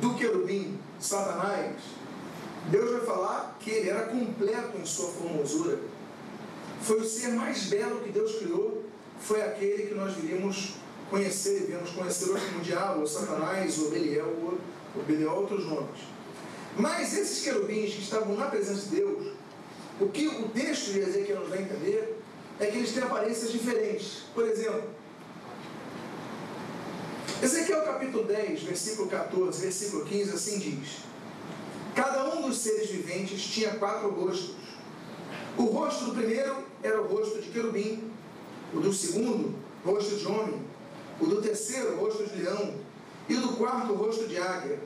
do 0.00 0.14
querubim, 0.14 0.78
Satanás, 1.00 1.76
Deus 2.70 2.90
vai 2.90 3.00
falar 3.00 3.56
que 3.58 3.70
ele 3.70 3.88
era 3.88 4.02
completo 4.02 4.76
em 4.76 4.84
sua 4.84 5.08
formosura. 5.08 5.78
Foi 6.82 7.00
o 7.00 7.04
ser 7.04 7.30
mais 7.30 7.64
belo 7.64 8.00
que 8.00 8.10
Deus 8.10 8.36
criou, 8.36 8.84
foi 9.20 9.42
aquele 9.42 9.84
que 9.84 9.94
nós 9.94 10.14
viríamos 10.14 10.74
conhecer, 11.08 11.66
viemos 11.66 11.90
conhecer 11.90 12.30
hoje 12.30 12.46
como 12.46 12.62
diabo, 12.62 13.00
ou 13.00 13.06
Satanás, 13.06 13.78
ou 13.78 13.90
Beliel, 13.90 14.34
ou, 14.42 14.58
ou 14.96 15.02
Belial, 15.06 15.36
outros 15.36 15.66
nomes. 15.66 16.00
Mas 16.76 17.16
esses 17.16 17.42
querubins 17.42 17.94
que 17.94 18.02
estavam 18.02 18.36
na 18.36 18.46
presença 18.46 18.88
de 18.88 18.96
Deus, 18.96 19.32
o 20.00 20.08
que 20.08 20.26
o 20.26 20.48
texto 20.48 20.92
de 20.92 21.00
Ezequiel 21.00 21.40
nos 21.40 21.50
dá 21.50 21.56
a 21.56 21.62
entender 21.62 22.20
é 22.58 22.66
que 22.66 22.78
eles 22.78 22.92
têm 22.92 23.02
aparências 23.02 23.52
diferentes. 23.52 24.22
Por 24.34 24.46
exemplo, 24.48 24.84
Ezequiel 27.42 27.82
capítulo 27.82 28.24
10, 28.24 28.62
versículo 28.62 29.08
14, 29.08 29.60
versículo 29.60 30.04
15, 30.06 30.30
assim 30.32 30.58
diz: 30.58 30.98
Cada 31.94 32.34
um 32.34 32.42
dos 32.42 32.58
seres 32.58 32.88
viventes 32.88 33.42
tinha 33.42 33.74
quatro 33.74 34.10
rostos. 34.10 34.56
O 35.56 35.64
rosto 35.64 36.06
do 36.06 36.14
primeiro 36.14 36.64
era 36.82 37.00
o 37.00 37.06
rosto 37.06 37.40
de 37.40 37.50
querubim, 37.50 38.10
o 38.72 38.80
do 38.80 38.92
segundo, 38.92 39.54
rosto 39.84 40.16
de 40.16 40.26
homem, 40.26 40.62
o 41.20 41.26
do 41.26 41.42
terceiro, 41.42 41.96
rosto 41.96 42.24
de 42.24 42.42
leão, 42.42 42.74
e 43.28 43.34
o 43.34 43.40
do 43.40 43.48
quarto, 43.54 43.92
rosto 43.94 44.26
de 44.26 44.38
águia. 44.38 44.78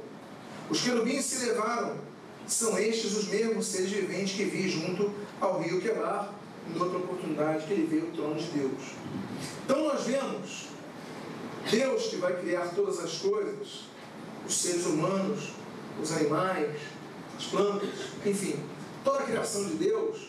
Os 0.69 0.81
querubins 0.81 1.25
se 1.25 1.45
levaram 1.47 1.99
são 2.47 2.79
estes 2.79 3.17
os 3.17 3.29
mesmos 3.29 3.67
seres 3.67 3.91
viventes 3.91 4.37
que 4.37 4.45
vi 4.45 4.69
junto 4.69 5.11
ao 5.41 5.61
rio 5.61 5.81
Quebar, 5.81 6.35
em 6.69 6.79
outra 6.79 6.99
oportunidade 6.99 7.67
que 7.67 7.73
ele 7.73 7.87
veio 7.87 8.07
ao 8.07 8.13
trono 8.13 8.35
de 8.37 8.47
Deus. 8.47 8.83
Então 9.65 9.85
nós 9.85 10.05
vemos 10.05 10.69
Deus 11.71 12.07
que 12.09 12.17
vai 12.17 12.39
criar 12.41 12.75
todas 12.75 12.99
as 13.01 13.19
coisas, 13.19 13.85
os 14.47 14.55
seres 14.55 14.87
humanos, 14.87 15.51
os 16.01 16.13
animais, 16.13 16.77
as 17.37 17.45
plantas, 17.47 17.89
enfim, 18.25 18.57
toda 19.03 19.21
a 19.21 19.23
criação 19.23 19.65
de 19.65 19.75
Deus, 19.75 20.29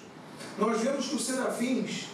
nós 0.58 0.82
vemos 0.82 1.08
que 1.08 1.16
os 1.16 1.26
serafins, 1.26 2.06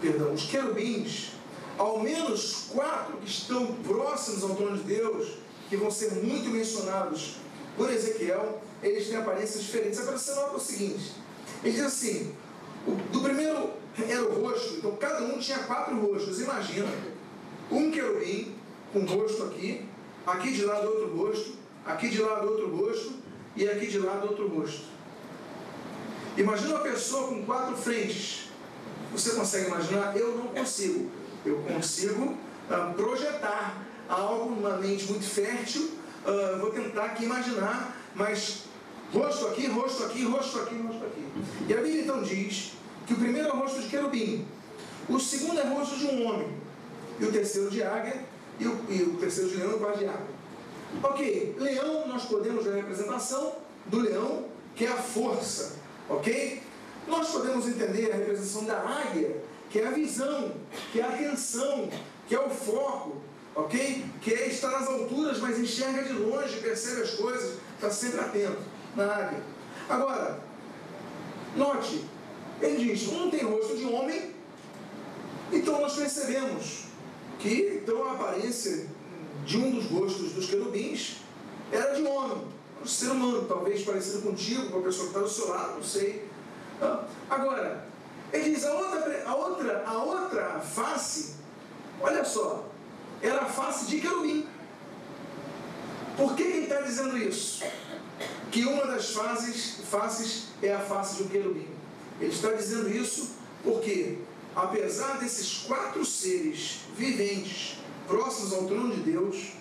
perdão, 0.00 0.32
os 0.32 0.44
querubins, 0.44 1.32
ao 1.76 2.00
menos 2.00 2.68
quatro 2.72 3.16
que 3.18 3.28
estão 3.28 3.66
próximos 3.82 4.42
ao 4.44 4.54
trono 4.54 4.76
de 4.78 4.84
Deus, 4.84 5.28
que 5.68 5.76
vão 5.76 5.90
ser 5.90 6.12
muito 6.22 6.50
mencionados 6.50 7.36
por 7.76 7.90
Ezequiel, 7.92 8.62
eles 8.84 9.08
têm 9.08 9.16
aparências 9.16 9.62
diferentes. 9.62 10.00
Agora 10.00 10.18
você 10.18 10.34
nota 10.34 10.56
o 10.56 10.60
seguinte: 10.60 11.12
ele 11.62 11.72
diz 11.72 11.84
assim, 11.84 12.34
o, 12.86 12.92
do 13.12 13.20
primeiro 13.20 13.70
era 13.98 14.22
o 14.22 14.42
rosto, 14.42 14.74
então 14.78 14.96
cada 14.96 15.24
um 15.24 15.38
tinha 15.38 15.58
quatro 15.60 15.98
rostos. 15.98 16.40
Imagina, 16.40 16.88
um 17.70 17.90
querubim 17.90 18.54
com 18.92 19.00
um 19.00 19.06
rosto 19.06 19.44
aqui, 19.44 19.86
aqui 20.26 20.52
de 20.52 20.64
lado 20.64 20.86
outro 20.86 21.16
rosto, 21.16 21.54
aqui 21.84 22.08
de 22.08 22.20
lado 22.22 22.48
outro 22.48 22.76
rosto 22.76 23.14
e 23.56 23.68
aqui 23.68 23.86
de 23.86 23.98
lado 23.98 24.28
outro 24.28 24.48
rosto. 24.48 24.82
Imagina 26.36 26.74
uma 26.74 26.80
pessoa 26.80 27.28
com 27.28 27.44
quatro 27.44 27.76
frentes. 27.76 28.48
Você 29.12 29.30
consegue 29.30 29.68
imaginar? 29.68 30.16
Eu 30.16 30.36
não 30.36 30.48
consigo. 30.48 31.08
Eu 31.46 31.58
consigo 31.62 32.24
uh, 32.24 32.94
projetar 32.96 33.86
algo 34.08 34.50
numa 34.50 34.76
mente 34.78 35.04
muito 35.04 35.24
fértil. 35.24 35.92
Uh, 36.26 36.58
vou 36.58 36.70
tentar 36.70 37.04
aqui 37.04 37.24
imaginar, 37.24 37.96
mas 38.14 38.63
Rosto 39.14 39.46
aqui, 39.46 39.68
rosto 39.68 40.04
aqui, 40.06 40.24
rosto 40.24 40.58
aqui, 40.58 40.74
rosto 40.82 41.04
aqui. 41.04 41.24
E 41.68 41.72
a 41.72 41.76
Bíblia 41.76 42.02
então 42.02 42.20
diz 42.24 42.72
que 43.06 43.12
o 43.12 43.16
primeiro 43.16 43.46
é 43.46 43.52
o 43.52 43.56
rosto 43.58 43.80
de 43.80 43.88
querubim, 43.88 44.44
o 45.08 45.20
segundo 45.20 45.60
é 45.60 45.62
o 45.62 45.74
rosto 45.74 45.96
de 45.96 46.06
um 46.06 46.26
homem, 46.26 46.48
e 47.20 47.24
o 47.24 47.30
terceiro 47.30 47.70
de 47.70 47.80
águia, 47.80 48.24
e 48.58 48.66
o, 48.66 48.84
e 48.88 49.02
o 49.02 49.16
terceiro 49.16 49.50
de 49.50 49.56
leão 49.56 49.70
e 49.70 49.74
o 49.74 49.78
quarto 49.78 49.98
de 50.00 50.06
águia. 50.06 50.34
Ok, 51.00 51.56
leão, 51.58 52.08
nós 52.08 52.24
podemos 52.24 52.64
ver 52.64 52.72
a 52.72 52.76
representação 52.76 53.54
do 53.86 54.00
leão, 54.00 54.46
que 54.74 54.84
é 54.84 54.88
a 54.88 54.96
força, 54.96 55.76
ok? 56.08 56.60
Nós 57.06 57.28
podemos 57.28 57.68
entender 57.68 58.10
a 58.10 58.16
representação 58.16 58.64
da 58.64 58.80
águia, 58.80 59.36
que 59.70 59.78
é 59.78 59.86
a 59.86 59.90
visão, 59.90 60.54
que 60.90 60.98
é 60.98 61.04
a 61.04 61.08
atenção, 61.08 61.88
que 62.26 62.34
é 62.34 62.40
o 62.40 62.50
foco, 62.50 63.18
ok? 63.54 64.04
Que 64.20 64.34
é 64.34 64.48
estar 64.48 64.70
nas 64.70 64.88
alturas, 64.88 65.38
mas 65.38 65.56
enxerga 65.60 66.02
de 66.02 66.14
longe, 66.14 66.56
percebe 66.56 67.02
as 67.02 67.10
coisas, 67.10 67.58
está 67.76 67.90
sempre 67.90 68.20
atento 68.20 68.73
na 68.96 69.04
águia. 69.04 69.42
Agora, 69.88 70.40
note, 71.56 72.04
ele 72.60 72.84
diz, 72.84 73.08
um 73.08 73.30
tem 73.30 73.44
rosto 73.44 73.76
de 73.76 73.84
homem, 73.84 74.34
então 75.52 75.80
nós 75.80 75.94
percebemos 75.94 76.84
que 77.38 77.80
então 77.82 78.08
a 78.08 78.12
aparência 78.12 78.86
de 79.44 79.58
um 79.58 79.70
dos 79.72 79.86
rostos 79.86 80.32
dos 80.32 80.46
querubins 80.46 81.18
era 81.70 81.94
de 81.94 82.02
homem, 82.02 82.46
um 82.82 82.86
ser 82.86 83.10
humano, 83.10 83.46
talvez 83.46 83.82
parecido 83.82 84.22
contigo, 84.22 84.70
com 84.70 84.78
a 84.78 84.82
pessoa 84.82 85.08
que 85.08 85.14
está 85.14 85.20
do 85.20 85.28
seu 85.28 85.48
lado, 85.48 85.74
não 85.76 85.82
sei. 85.82 86.28
Agora, 87.28 87.86
ele 88.32 88.54
diz, 88.54 88.64
a 88.64 88.72
outra, 88.74 89.22
a 89.26 89.34
outra, 89.34 89.84
a 89.86 90.02
outra 90.02 90.60
face, 90.60 91.34
olha 92.00 92.24
só, 92.24 92.64
era 93.22 93.42
a 93.42 93.46
face 93.46 93.86
de 93.86 94.00
querubim. 94.00 94.46
Por 96.16 96.34
que 96.34 96.42
ele 96.42 96.64
está 96.64 96.80
dizendo 96.80 97.16
isso? 97.16 97.64
Que 98.54 98.64
uma 98.64 98.86
das 98.86 99.10
fases, 99.10 99.78
faces 99.90 100.44
é 100.62 100.72
a 100.72 100.78
face 100.78 101.16
de 101.16 101.22
um 101.24 101.28
querubim. 101.28 101.66
Ele 102.20 102.30
está 102.30 102.52
dizendo 102.52 102.88
isso 102.88 103.32
porque, 103.64 104.18
apesar 104.54 105.18
desses 105.18 105.64
quatro 105.66 106.04
seres 106.04 106.82
viventes 106.96 107.78
próximos 108.06 108.52
ao 108.52 108.66
trono 108.66 108.94
de 108.94 109.00
Deus, 109.10 109.54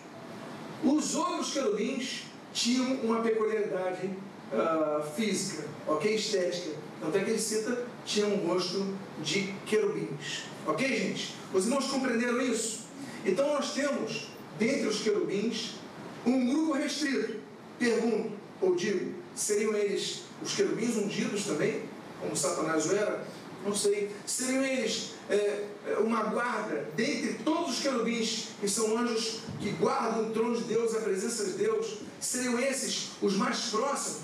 os 0.84 1.16
outros 1.16 1.52
querubins 1.52 2.26
tinham 2.54 2.98
uma 2.98 3.22
peculiaridade 3.22 4.12
uh, 4.52 5.04
física, 5.16 5.68
ok? 5.88 6.14
Estética. 6.14 6.76
Tanto 7.02 7.18
é 7.18 7.24
que 7.24 7.32
ele 7.32 7.40
cita, 7.40 7.88
tinha 8.06 8.28
um 8.28 8.46
rosto 8.48 8.94
de 9.24 9.56
querubins. 9.66 10.44
Ok, 10.68 10.88
gente? 10.88 11.34
Os 11.52 11.66
irmãos 11.66 11.88
compreenderam 11.88 12.40
isso? 12.40 12.82
Então 13.26 13.56
nós 13.56 13.74
temos, 13.74 14.30
dentre 14.60 14.86
os 14.86 15.02
querubins, 15.02 15.80
um 16.24 16.46
grupo 16.46 16.74
restrito. 16.74 17.42
Pergunto, 17.80 18.43
ou 18.64 18.76
digo, 18.76 19.14
seriam 19.36 19.74
eles 19.76 20.24
os 20.42 20.56
querubins 20.56 20.96
ungidos 20.96 21.46
também, 21.46 21.84
como 22.20 22.36
Satanás 22.36 22.90
era? 22.92 23.26
Não 23.66 23.76
sei. 23.76 24.10
Seriam 24.26 24.64
eles 24.64 25.12
é, 25.30 25.66
é, 25.88 25.98
uma 26.00 26.24
guarda 26.24 26.88
dentre 26.96 27.36
todos 27.46 27.76
os 27.76 27.80
querubins 27.82 28.50
que 28.60 28.68
são 28.68 28.98
anjos 28.98 29.42
que 29.60 29.72
guardam 29.72 30.30
o 30.30 30.34
trono 30.34 30.56
de 30.56 30.64
Deus, 30.64 30.96
a 30.96 31.02
presença 31.02 31.46
de 31.46 31.52
Deus? 31.52 32.00
Seriam 32.20 32.58
esses 32.60 33.12
os 33.22 33.36
mais 33.36 33.70
próximos? 33.70 34.22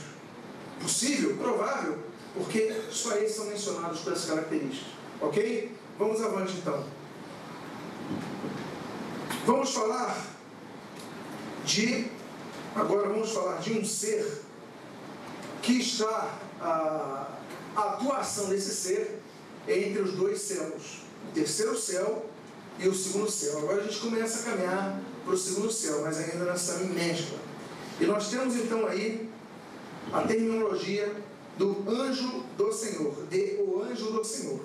Possível? 0.82 1.36
Provável? 1.38 1.98
Porque 2.34 2.74
só 2.92 3.16
eles 3.16 3.34
são 3.34 3.46
mencionados 3.46 4.00
por 4.00 4.14
essas 4.14 4.30
características. 4.30 4.94
Ok? 5.22 5.72
Vamos 5.98 6.22
avante 6.22 6.54
então. 6.58 6.86
Vamos 9.46 9.74
falar 9.74 10.18
de 11.66 12.10
Agora 12.76 13.10
vamos 13.10 13.32
falar 13.32 13.60
de 13.60 13.74
um 13.74 13.84
ser 13.84 14.42
que 15.62 15.80
está 15.80 16.38
a, 16.62 17.28
a 17.76 17.82
atuação 17.94 18.50
desse 18.50 18.74
ser 18.74 19.20
entre 19.68 20.02
os 20.02 20.14
dois 20.14 20.40
céus, 20.42 21.02
o 21.30 21.34
terceiro 21.34 21.78
céu 21.78 22.26
e 22.80 22.88
o 22.88 22.94
segundo 22.94 23.30
céu. 23.30 23.58
Agora 23.60 23.82
a 23.82 23.84
gente 23.84 24.00
começa 24.00 24.40
a 24.40 24.52
caminhar 24.52 25.02
para 25.26 25.34
o 25.34 25.38
segundo 25.38 25.72
céu, 25.72 26.02
mas 26.04 26.18
ainda 26.18 26.46
nessa 26.46 26.78
mescla. 26.80 27.38
E 28.00 28.06
nós 28.06 28.30
temos 28.30 28.56
então 28.56 28.86
aí 28.88 29.30
a 30.14 30.22
terminologia 30.22 31.14
do 31.58 31.84
anjo 31.88 32.46
do 32.58 32.72
Senhor, 32.72 33.14
de 33.30 33.58
o 33.60 33.84
anjo 33.84 34.12
do 34.12 34.24
Senhor. 34.24 34.62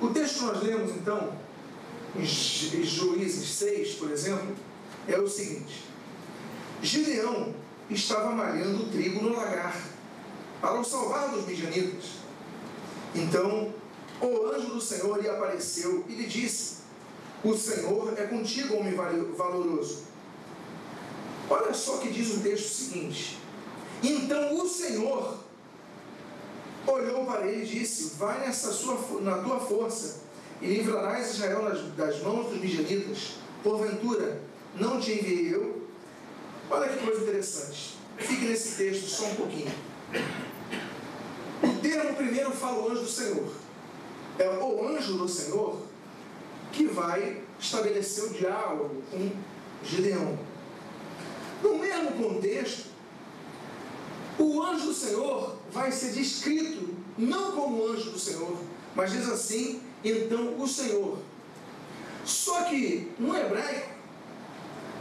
O 0.00 0.08
texto 0.08 0.38
que 0.38 0.44
nós 0.46 0.62
lemos 0.62 0.90
então, 0.92 1.32
em 2.16 2.24
Juízes 2.24 3.48
6, 3.50 3.94
por 3.96 4.10
exemplo, 4.10 4.56
é 5.06 5.18
o 5.18 5.28
seguinte: 5.28 5.89
Gideão 6.82 7.54
estava 7.90 8.30
malhando 8.30 8.90
trigo 8.90 9.22
no 9.22 9.36
lagar 9.36 9.76
para 10.60 10.78
o 10.80 10.84
salvar 10.84 11.30
dos 11.30 11.46
midianitas. 11.46 12.20
Então 13.14 13.72
o 14.20 14.46
anjo 14.52 14.68
do 14.68 14.80
Senhor 14.80 15.20
lhe 15.20 15.28
apareceu 15.28 16.04
e 16.08 16.14
lhe 16.14 16.26
disse: 16.26 16.78
O 17.42 17.56
Senhor 17.56 18.14
é 18.16 18.26
contigo, 18.26 18.76
homem 18.76 18.94
valoroso. 18.94 20.04
Olha 21.48 21.74
só 21.74 21.98
que 21.98 22.10
diz 22.10 22.36
o 22.36 22.40
texto 22.40 22.68
seguinte: 22.68 23.38
Então 24.02 24.56
o 24.56 24.68
Senhor 24.68 25.38
olhou 26.86 27.24
para 27.24 27.46
ele 27.46 27.64
e 27.64 27.78
disse: 27.78 28.16
Vai 28.18 28.40
nessa 28.40 28.72
sua, 28.72 29.20
na 29.20 29.38
tua 29.38 29.58
força 29.58 30.20
e 30.62 30.66
livrarás 30.66 31.30
Israel 31.34 31.62
das 31.96 32.22
mãos 32.22 32.50
dos 32.50 32.60
midianitas. 32.60 33.36
Porventura, 33.62 34.40
não 34.76 35.00
te 35.00 35.12
enviei 35.12 35.54
eu? 35.54 35.79
Olha 36.70 36.88
que 36.88 37.04
coisa 37.04 37.22
interessante. 37.22 37.98
Fique 38.16 38.44
nesse 38.44 38.76
texto 38.76 39.08
só 39.08 39.24
um 39.26 39.34
pouquinho. 39.34 39.72
O 41.62 41.80
termo 41.80 42.14
primeiro 42.14 42.52
fala 42.52 42.82
o 42.82 42.90
anjo 42.90 43.02
do 43.02 43.08
Senhor. 43.08 43.52
É 44.38 44.48
o 44.48 44.88
anjo 44.88 45.18
do 45.18 45.28
Senhor 45.28 45.82
que 46.72 46.86
vai 46.86 47.42
estabelecer 47.58 48.24
o 48.24 48.30
diálogo 48.30 49.02
com 49.10 49.30
Gideão. 49.84 50.38
No 51.62 51.78
mesmo 51.78 52.12
contexto, 52.12 52.86
o 54.38 54.62
anjo 54.62 54.86
do 54.86 54.94
Senhor 54.94 55.58
vai 55.72 55.90
ser 55.90 56.12
descrito 56.12 56.94
não 57.18 57.52
como 57.52 57.86
anjo 57.88 58.10
do 58.10 58.18
Senhor, 58.18 58.56
mas 58.94 59.12
diz 59.12 59.28
assim: 59.28 59.82
então 60.04 60.58
o 60.58 60.66
Senhor. 60.66 61.18
Só 62.24 62.62
que 62.64 63.10
no 63.18 63.36
hebraico, 63.36 63.99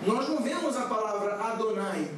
nós 0.05 0.29
não 0.29 0.41
vemos 0.41 0.77
a 0.77 0.81
palavra 0.83 1.35
Adonai, 1.35 2.09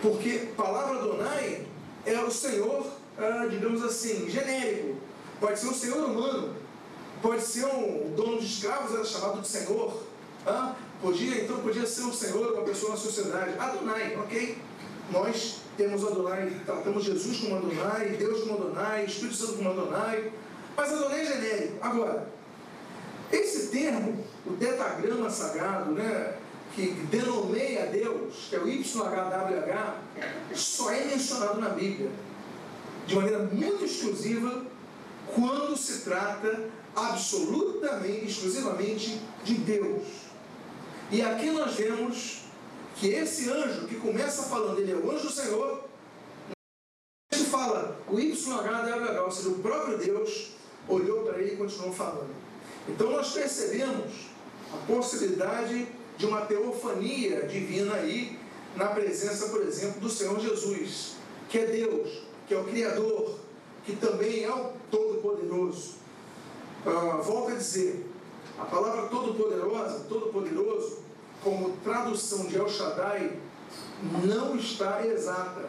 porque 0.00 0.48
a 0.52 0.62
palavra 0.62 0.98
Adonai 0.98 1.66
é 2.06 2.20
o 2.20 2.30
Senhor, 2.30 2.86
ah, 3.18 3.46
digamos 3.50 3.82
assim, 3.82 4.28
genérico. 4.30 4.96
Pode 5.40 5.58
ser 5.58 5.66
um 5.68 5.74
Senhor 5.74 6.04
humano, 6.04 6.54
pode 7.20 7.42
ser 7.42 7.66
um 7.66 8.14
dono 8.16 8.38
de 8.40 8.46
escravos, 8.46 8.94
era 8.94 9.04
chamado 9.04 9.40
de 9.40 9.48
Senhor. 9.48 10.02
Ah, 10.46 10.74
podia, 11.02 11.42
então 11.42 11.58
podia 11.58 11.86
ser 11.86 12.02
um 12.02 12.12
Senhor, 12.12 12.52
uma 12.54 12.62
pessoa 12.62 12.92
na 12.92 12.98
sociedade. 12.98 13.58
Adonai, 13.58 14.16
ok? 14.16 14.58
Nós 15.10 15.58
temos 15.76 16.04
Adonai, 16.04 16.60
tratamos 16.64 17.04
Jesus 17.04 17.38
como 17.38 17.56
Adonai, 17.56 18.10
Deus 18.18 18.40
como 18.42 18.54
Adonai, 18.54 19.04
Espírito 19.04 19.36
Santo 19.36 19.54
como 19.54 19.70
Adonai, 19.70 20.32
mas 20.76 20.92
Adonai 20.92 21.20
é 21.20 21.24
genérico. 21.24 21.74
Agora, 21.80 22.28
esse 23.30 23.68
termo, 23.68 24.24
o 24.46 24.50
detagrama 24.50 25.30
sagrado, 25.30 25.92
né, 25.92 26.34
que 26.74 26.90
denomeia 27.10 27.86
Deus, 27.86 28.46
que 28.48 28.56
é 28.56 28.58
o 28.58 28.68
YHWH, 28.68 29.94
só 30.54 30.90
é 30.92 31.04
mencionado 31.04 31.60
na 31.60 31.70
Bíblia 31.70 32.10
de 33.06 33.16
maneira 33.16 33.38
muito 33.38 33.84
exclusiva 33.84 34.66
quando 35.34 35.76
se 35.76 36.00
trata 36.00 36.68
absolutamente, 36.94 38.26
exclusivamente 38.26 39.20
de 39.44 39.54
Deus. 39.54 40.06
E 41.10 41.22
aqui 41.22 41.50
nós 41.50 41.74
vemos 41.74 42.42
que 42.96 43.08
esse 43.08 43.50
anjo 43.50 43.86
que 43.86 43.96
começa 43.96 44.42
falando, 44.44 44.78
ele 44.78 44.92
é 44.92 44.94
o 44.94 45.10
anjo 45.10 45.26
do 45.28 45.32
Senhor, 45.32 45.84
ele 47.32 47.44
fala 47.44 47.98
o 48.08 48.18
YHWH, 48.20 49.22
ou 49.24 49.30
seja, 49.30 49.48
o 49.48 49.58
próprio 49.60 49.98
Deus 49.98 50.50
olhou 50.86 51.24
para 51.24 51.38
ele 51.38 51.54
e 51.54 51.56
continuou 51.56 51.92
falando. 51.92 52.34
Então 52.88 53.10
nós 53.10 53.32
percebemos 53.32 54.27
a 54.72 54.76
possibilidade 54.86 55.88
de 56.16 56.26
uma 56.26 56.42
teofania 56.42 57.46
divina 57.46 57.94
aí, 57.94 58.38
na 58.76 58.86
presença, 58.88 59.48
por 59.48 59.62
exemplo, 59.62 60.00
do 60.00 60.08
Senhor 60.08 60.38
Jesus, 60.40 61.16
que 61.48 61.58
é 61.58 61.66
Deus, 61.66 62.22
que 62.46 62.54
é 62.54 62.58
o 62.58 62.64
Criador, 62.64 63.38
que 63.84 63.96
também 63.96 64.44
é 64.44 64.52
o 64.52 64.72
Todo-Poderoso. 64.90 65.94
Ah, 66.86 67.20
volto 67.22 67.52
a 67.52 67.54
dizer, 67.54 68.06
a 68.58 68.64
palavra 68.64 69.08
Todo-Poderosa, 69.08 70.04
Todo-Poderoso, 70.08 70.98
como 71.42 71.76
tradução 71.78 72.46
de 72.46 72.56
El 72.56 72.68
Shaddai, 72.68 73.38
não 74.24 74.56
está 74.56 75.06
exata. 75.06 75.68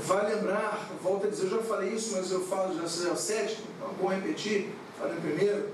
Vai 0.00 0.34
lembrar, 0.34 0.90
volto 1.02 1.26
a 1.26 1.30
dizer, 1.30 1.44
eu 1.44 1.50
já 1.50 1.62
falei 1.62 1.90
isso, 1.90 2.16
mas 2.16 2.30
eu 2.30 2.40
falo 2.46 2.74
já 2.74 3.08
é 3.08 3.12
o 3.12 3.16
sétimo, 3.16 3.66
então 3.76 3.90
é 3.90 4.02
bom 4.02 4.08
repetir, 4.08 4.70
falei 4.98 5.16
primeiro. 5.20 5.68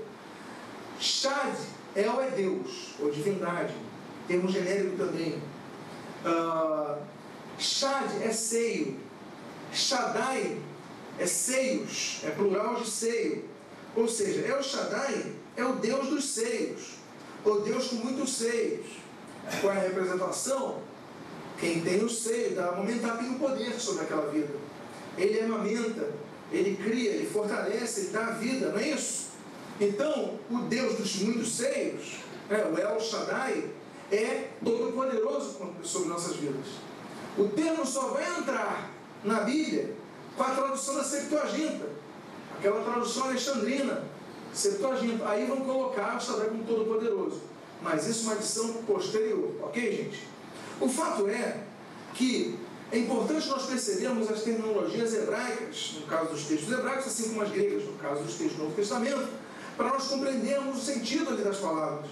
Shad, 0.99 1.55
El 1.95 2.21
é 2.21 2.29
Deus, 2.31 2.95
ou 2.99 3.11
divindade, 3.11 3.73
termo 4.27 4.47
genérico 4.49 4.97
também. 4.97 5.41
Uh, 6.25 6.97
Shad 7.59 8.21
é 8.23 8.31
seio, 8.31 8.97
Shaddai 9.73 10.57
é 11.19 11.25
seios, 11.25 12.21
é 12.23 12.29
plural 12.31 12.75
de 12.75 12.89
seio. 12.89 13.45
Ou 13.95 14.07
seja, 14.07 14.41
El 14.47 14.63
Shaddai 14.63 15.33
é 15.57 15.65
o 15.65 15.73
Deus 15.73 16.07
dos 16.07 16.29
seios, 16.29 16.93
o 17.43 17.55
Deus 17.55 17.87
com 17.87 17.95
muitos 17.95 18.37
seios. 18.37 18.85
Qual 19.59 19.73
é 19.73 19.77
a 19.77 19.81
representação? 19.81 20.79
Quem 21.59 21.81
tem 21.81 22.03
o 22.03 22.09
seio, 22.09 22.55
da 22.55 22.71
momentar 22.71 23.17
tem 23.17 23.31
o 23.31 23.39
poder 23.39 23.73
sobre 23.79 24.03
aquela 24.03 24.29
vida. 24.31 24.53
Ele 25.17 25.41
amamenta, 25.41 26.09
ele 26.51 26.77
cria, 26.81 27.11
ele 27.11 27.27
fortalece, 27.27 28.01
ele 28.01 28.09
dá 28.09 28.27
a 28.27 28.31
vida, 28.31 28.69
não 28.69 28.79
é 28.79 28.89
isso? 28.89 29.30
Então, 29.81 30.37
o 30.47 30.59
Deus 30.69 30.95
dos 30.95 31.15
muitos 31.23 31.55
seios, 31.55 32.17
é, 32.51 32.57
o 32.71 32.77
El 32.77 32.99
Shaddai, 32.99 33.71
é 34.11 34.49
todo 34.63 34.93
poderoso 34.93 35.57
sobre 35.81 36.07
nossas 36.07 36.35
vidas. 36.35 36.67
O 37.35 37.47
termo 37.47 37.83
só 37.83 38.09
vai 38.09 38.23
entrar 38.37 38.91
na 39.23 39.39
Bíblia 39.39 39.95
com 40.37 40.43
a 40.43 40.51
tradução 40.51 40.95
da 40.95 41.03
Septuaginta, 41.03 41.89
aquela 42.59 42.83
tradução 42.83 43.23
alexandrina, 43.23 44.03
Septuaginta. 44.53 45.27
Aí 45.27 45.47
vão 45.47 45.61
colocar 45.61 46.15
o 46.15 46.21
Shaddai 46.21 46.49
como 46.49 46.63
todo 46.63 46.85
poderoso. 46.85 47.41
Mas 47.81 48.05
isso 48.05 48.21
é 48.21 48.23
uma 48.25 48.33
adição 48.33 48.73
posterior, 48.83 49.55
ok, 49.63 49.91
gente? 49.91 50.27
O 50.79 50.87
fato 50.87 51.27
é 51.27 51.63
que 52.13 52.59
é 52.91 52.99
importante 52.99 53.47
nós 53.47 53.65
percebermos 53.65 54.29
as 54.29 54.43
terminologias 54.43 55.11
hebraicas, 55.15 55.93
no 56.01 56.05
caso 56.05 56.29
dos 56.29 56.43
textos 56.43 56.71
hebraicos, 56.71 57.07
assim 57.07 57.29
como 57.29 57.41
as 57.41 57.49
gregas, 57.49 57.85
no 57.85 57.93
caso 57.93 58.21
dos 58.21 58.35
textos 58.35 58.57
do 58.57 58.63
Novo 58.65 58.75
Testamento, 58.75 59.40
para 59.77 59.89
nós 59.89 60.07
compreendermos 60.07 60.77
o 60.77 60.81
sentido 60.81 61.29
ali 61.29 61.43
das 61.43 61.57
palavras. 61.57 62.09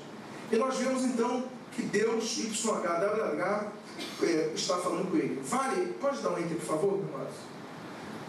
E 0.51 0.55
nós 0.55 0.77
vemos 0.77 1.03
então 1.03 1.43
que 1.71 1.83
Deus, 1.83 2.37
YHWH, 2.37 3.71
é, 4.23 4.51
está 4.55 4.77
falando 4.77 5.09
com 5.11 5.17
ele. 5.17 5.41
Vale, 5.43 5.93
pode 5.99 6.21
dar 6.21 6.31
um 6.31 6.39
enter, 6.39 6.57
por 6.57 6.65
favor, 6.65 6.97
meu 6.97 7.19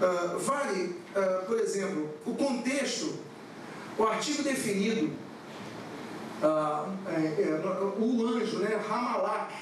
uh, 0.08 0.38
Vale, 0.38 0.96
uh, 1.16 1.46
por 1.46 1.58
exemplo, 1.58 2.10
o 2.26 2.34
contexto, 2.34 3.14
o 3.98 4.04
artigo 4.04 4.42
definido, 4.42 5.10
uh, 6.42 6.90
é, 7.08 7.42
é, 7.42 7.60
o 7.98 8.26
anjo, 8.26 8.58
né, 8.58 8.80
Ramalak, 8.88 9.54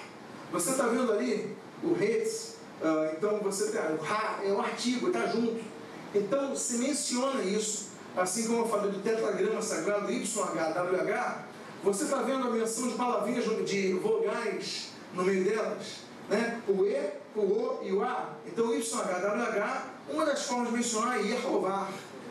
você 0.52 0.70
está 0.70 0.86
vendo 0.86 1.12
ali 1.12 1.56
o 1.82 1.92
Hetz, 2.02 2.56
uh, 2.80 3.14
então 3.16 3.38
você 3.40 3.70
tem 3.70 3.80
o 3.96 4.00
Ra, 4.00 4.40
é 4.44 4.52
o 4.52 4.60
artigo, 4.60 5.08
está 5.08 5.26
junto. 5.26 5.60
Então 6.14 6.56
se 6.56 6.78
menciona 6.78 7.42
isso, 7.42 7.87
assim 8.20 8.46
como 8.46 8.60
eu 8.60 8.68
falei 8.68 8.90
do 8.90 9.00
tetragrama 9.00 9.62
sagrado 9.62 10.10
YHWH, 10.10 11.44
você 11.82 12.04
está 12.04 12.22
vendo 12.22 12.48
a 12.48 12.50
menção 12.50 12.88
de 12.88 12.94
palavrinhas 12.94 13.44
de 13.66 13.92
vogais 13.94 14.88
no 15.14 15.22
meio 15.24 15.44
delas, 15.44 16.00
né? 16.28 16.60
o 16.68 16.84
E, 16.84 17.10
o 17.36 17.40
O 17.40 17.80
e 17.82 17.92
o 17.92 18.02
A. 18.02 18.30
Então 18.46 18.74
YHWH, 18.74 19.84
uma 20.10 20.24
das 20.24 20.42
formas 20.44 20.70
de 20.70 20.76
mencionar 20.76 21.18
é 21.18 21.22
Yehovah, 21.22 21.88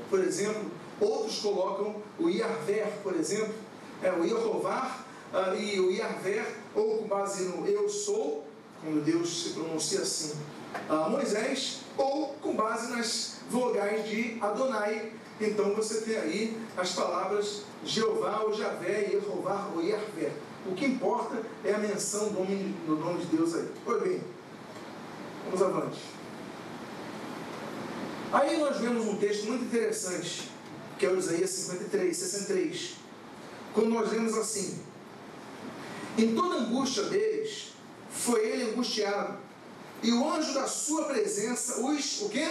por 0.09 0.19
exemplo. 0.19 0.65
Outros 0.99 1.39
colocam 1.39 1.95
o 2.17 2.27
Yarver, 2.27 2.87
por 3.03 3.15
exemplo, 3.15 3.53
é 4.01 4.11
o 4.11 4.25
Yehovah 4.25 5.05
uh, 5.33 5.55
e 5.55 5.79
o 5.79 5.91
Yahvé, 5.91 6.45
ou 6.73 6.99
com 6.99 7.07
base 7.07 7.45
no 7.45 7.67
eu 7.67 7.87
sou, 7.87 8.45
quando 8.81 9.03
Deus 9.03 9.43
se 9.43 9.49
pronuncia 9.51 10.01
assim, 10.01 10.35
uh, 10.89 11.09
Moisés, 11.09 11.81
ou 11.97 12.29
com 12.41 12.55
base 12.55 12.91
nas 12.91 13.37
vogais 13.49 14.07
de 14.07 14.37
Adonai. 14.41 15.13
Então 15.39 15.73
você 15.75 16.01
tem 16.01 16.17
aí 16.17 16.57
as 16.75 16.93
palavras 16.93 17.63
Jeová 17.85 18.41
ou 18.41 18.53
Javé, 18.53 19.09
Yehová 19.11 19.69
ou 19.75 19.83
Yahvé. 19.83 20.31
O 20.65 20.73
que 20.73 20.85
importa 20.85 21.41
é 21.63 21.73
a 21.73 21.77
menção 21.77 22.29
do 22.29 22.39
nome, 22.39 22.75
do 22.85 22.95
nome 22.95 23.19
de 23.19 23.37
Deus 23.37 23.53
aí. 23.55 23.69
Pois 23.85 24.01
bem, 24.01 24.21
vamos 25.45 25.61
avante. 25.61 26.01
Aí 28.33 28.57
nós 28.59 28.77
vemos 28.77 29.05
um 29.05 29.17
texto 29.17 29.47
muito 29.47 29.65
interessante, 29.65 30.49
que 30.99 31.05
é 31.05 31.09
o 31.09 31.17
Isaías 31.17 31.49
53, 31.51 32.17
63. 32.17 32.95
Quando 33.73 33.89
nós 33.89 34.09
vemos 34.09 34.35
assim: 34.35 34.79
Em 36.17 36.35
toda 36.35 36.55
angústia 36.55 37.03
deles, 37.03 37.73
foi 38.09 38.45
ele 38.45 38.71
angustiado. 38.71 39.37
E 40.03 40.11
o 40.11 40.29
anjo 40.29 40.53
da 40.53 40.67
sua 40.67 41.05
presença 41.05 41.79
os, 41.79 42.21
o 42.21 42.29
quê? 42.29 42.47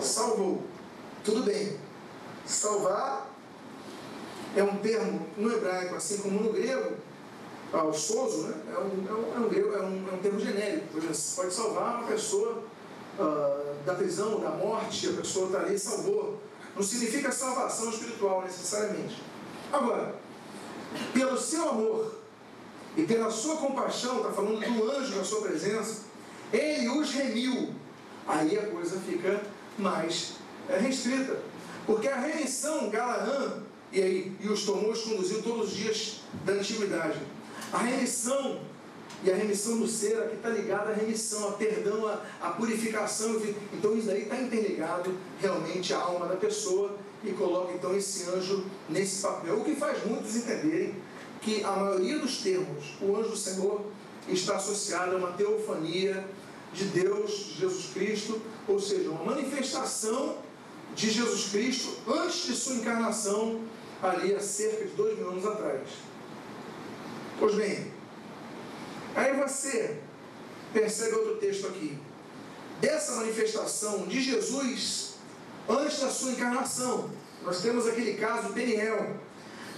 Salvou. 0.00 0.62
Tudo 1.24 1.42
bem. 1.42 1.78
Salvar 2.46 3.30
é 4.56 4.62
um 4.62 4.76
termo 4.78 5.26
no 5.36 5.52
hebraico, 5.52 5.94
assim 5.94 6.18
como 6.18 6.40
no 6.40 6.52
grego, 6.52 6.96
ah, 7.72 7.84
o 7.84 7.92
sozo, 7.92 8.48
né? 8.48 8.54
é, 8.74 8.78
um, 8.78 9.06
é, 9.08 9.12
um, 9.12 9.34
é, 9.34 9.38
um, 9.38 9.74
é, 9.74 9.82
um, 9.82 10.08
é 10.10 10.14
um 10.14 10.18
termo 10.18 10.38
genérico. 10.38 10.88
Por 10.88 10.98
exemplo, 10.98 11.14
você 11.14 11.40
pode 11.40 11.54
salvar 11.54 11.98
uma 12.00 12.06
pessoa 12.08 12.62
ah, 13.18 13.74
da 13.86 13.94
prisão, 13.94 14.40
da 14.40 14.50
morte, 14.50 15.08
a 15.08 15.12
pessoa 15.12 15.46
está 15.46 15.60
ali 15.60 15.74
e 15.74 15.78
salvou. 15.78 16.38
Não 16.76 16.82
significa 16.82 17.32
salvação 17.32 17.90
espiritual 17.90 18.42
necessariamente. 18.42 19.22
Agora, 19.72 20.14
pelo 21.14 21.38
seu 21.38 21.68
amor 21.68 22.14
e 22.96 23.04
pela 23.04 23.30
sua 23.30 23.56
compaixão, 23.56 24.18
está 24.18 24.32
falando 24.32 24.60
do 24.60 24.90
anjo 24.90 25.16
na 25.16 25.24
sua 25.24 25.42
presença, 25.42 26.02
ele 26.52 26.88
os 26.88 27.10
remiu. 27.12 27.70
Aí 28.26 28.58
a 28.58 28.66
coisa 28.66 29.00
fica 29.00 29.42
mais 29.78 30.34
é, 30.68 30.76
restrita. 30.76 31.38
Porque 31.86 32.08
a 32.08 32.18
remissão, 32.20 32.90
Galaã, 32.90 33.62
e 33.92 34.00
aí, 34.00 34.36
e 34.40 34.48
os 34.48 34.64
tomou 34.64 34.94
e 34.94 34.98
conduziu 34.98 35.42
todos 35.42 35.72
os 35.72 35.76
dias 35.76 36.20
da 36.44 36.54
antiguidade. 36.54 37.18
A 37.72 37.78
remissão 37.78 38.60
e 39.24 39.30
a 39.30 39.36
remissão 39.36 39.78
do 39.78 39.86
ser 39.86 40.18
aqui 40.18 40.36
está 40.36 40.48
ligada 40.48 40.90
à 40.90 40.94
remissão, 40.94 41.48
a 41.48 41.52
perdão, 41.52 42.08
a 42.40 42.48
purificação. 42.50 43.40
Então 43.72 43.96
isso 43.96 44.06
daí 44.06 44.22
está 44.22 44.36
interligado 44.40 45.16
realmente 45.40 45.94
à 45.94 45.98
alma 45.98 46.26
da 46.26 46.36
pessoa 46.36 46.96
e 47.22 47.30
coloca 47.32 47.72
então 47.72 47.94
esse 47.96 48.28
anjo 48.30 48.64
nesse 48.88 49.22
papel. 49.22 49.60
O 49.60 49.64
que 49.64 49.76
faz 49.76 50.04
muitos 50.04 50.34
entenderem 50.36 50.94
que 51.40 51.62
a 51.62 51.70
maioria 51.72 52.18
dos 52.18 52.38
termos, 52.38 52.96
o 53.00 53.16
anjo 53.16 53.30
do 53.30 53.36
Senhor, 53.36 53.84
está 54.28 54.56
associado 54.56 55.14
a 55.14 55.18
uma 55.18 55.32
teofania 55.32 56.24
de 56.72 56.84
Deus, 56.86 57.30
de 57.30 57.60
Jesus 57.60 57.90
Cristo, 57.92 58.40
ou 58.66 58.80
seja, 58.80 59.10
uma 59.10 59.24
manifestação 59.24 60.36
de 60.94 61.10
Jesus 61.10 61.50
Cristo 61.50 61.96
antes 62.08 62.46
de 62.46 62.54
sua 62.54 62.76
encarnação, 62.76 63.62
ali 64.02 64.34
há 64.34 64.40
cerca 64.40 64.84
de 64.84 64.92
dois 64.94 65.18
mil 65.18 65.30
anos 65.30 65.46
atrás. 65.46 65.88
Pois 67.38 67.54
bem, 67.54 67.92
aí 69.14 69.36
você 69.36 69.98
percebe 70.72 71.14
outro 71.16 71.36
texto 71.36 71.66
aqui. 71.66 71.98
Dessa 72.80 73.16
manifestação 73.16 74.06
de 74.06 74.20
Jesus 74.20 75.14
antes 75.68 76.00
da 76.00 76.10
sua 76.10 76.32
encarnação, 76.32 77.10
nós 77.44 77.60
temos 77.60 77.86
aquele 77.86 78.14
caso 78.14 78.48
de 78.48 78.54
Peniel. 78.54 79.16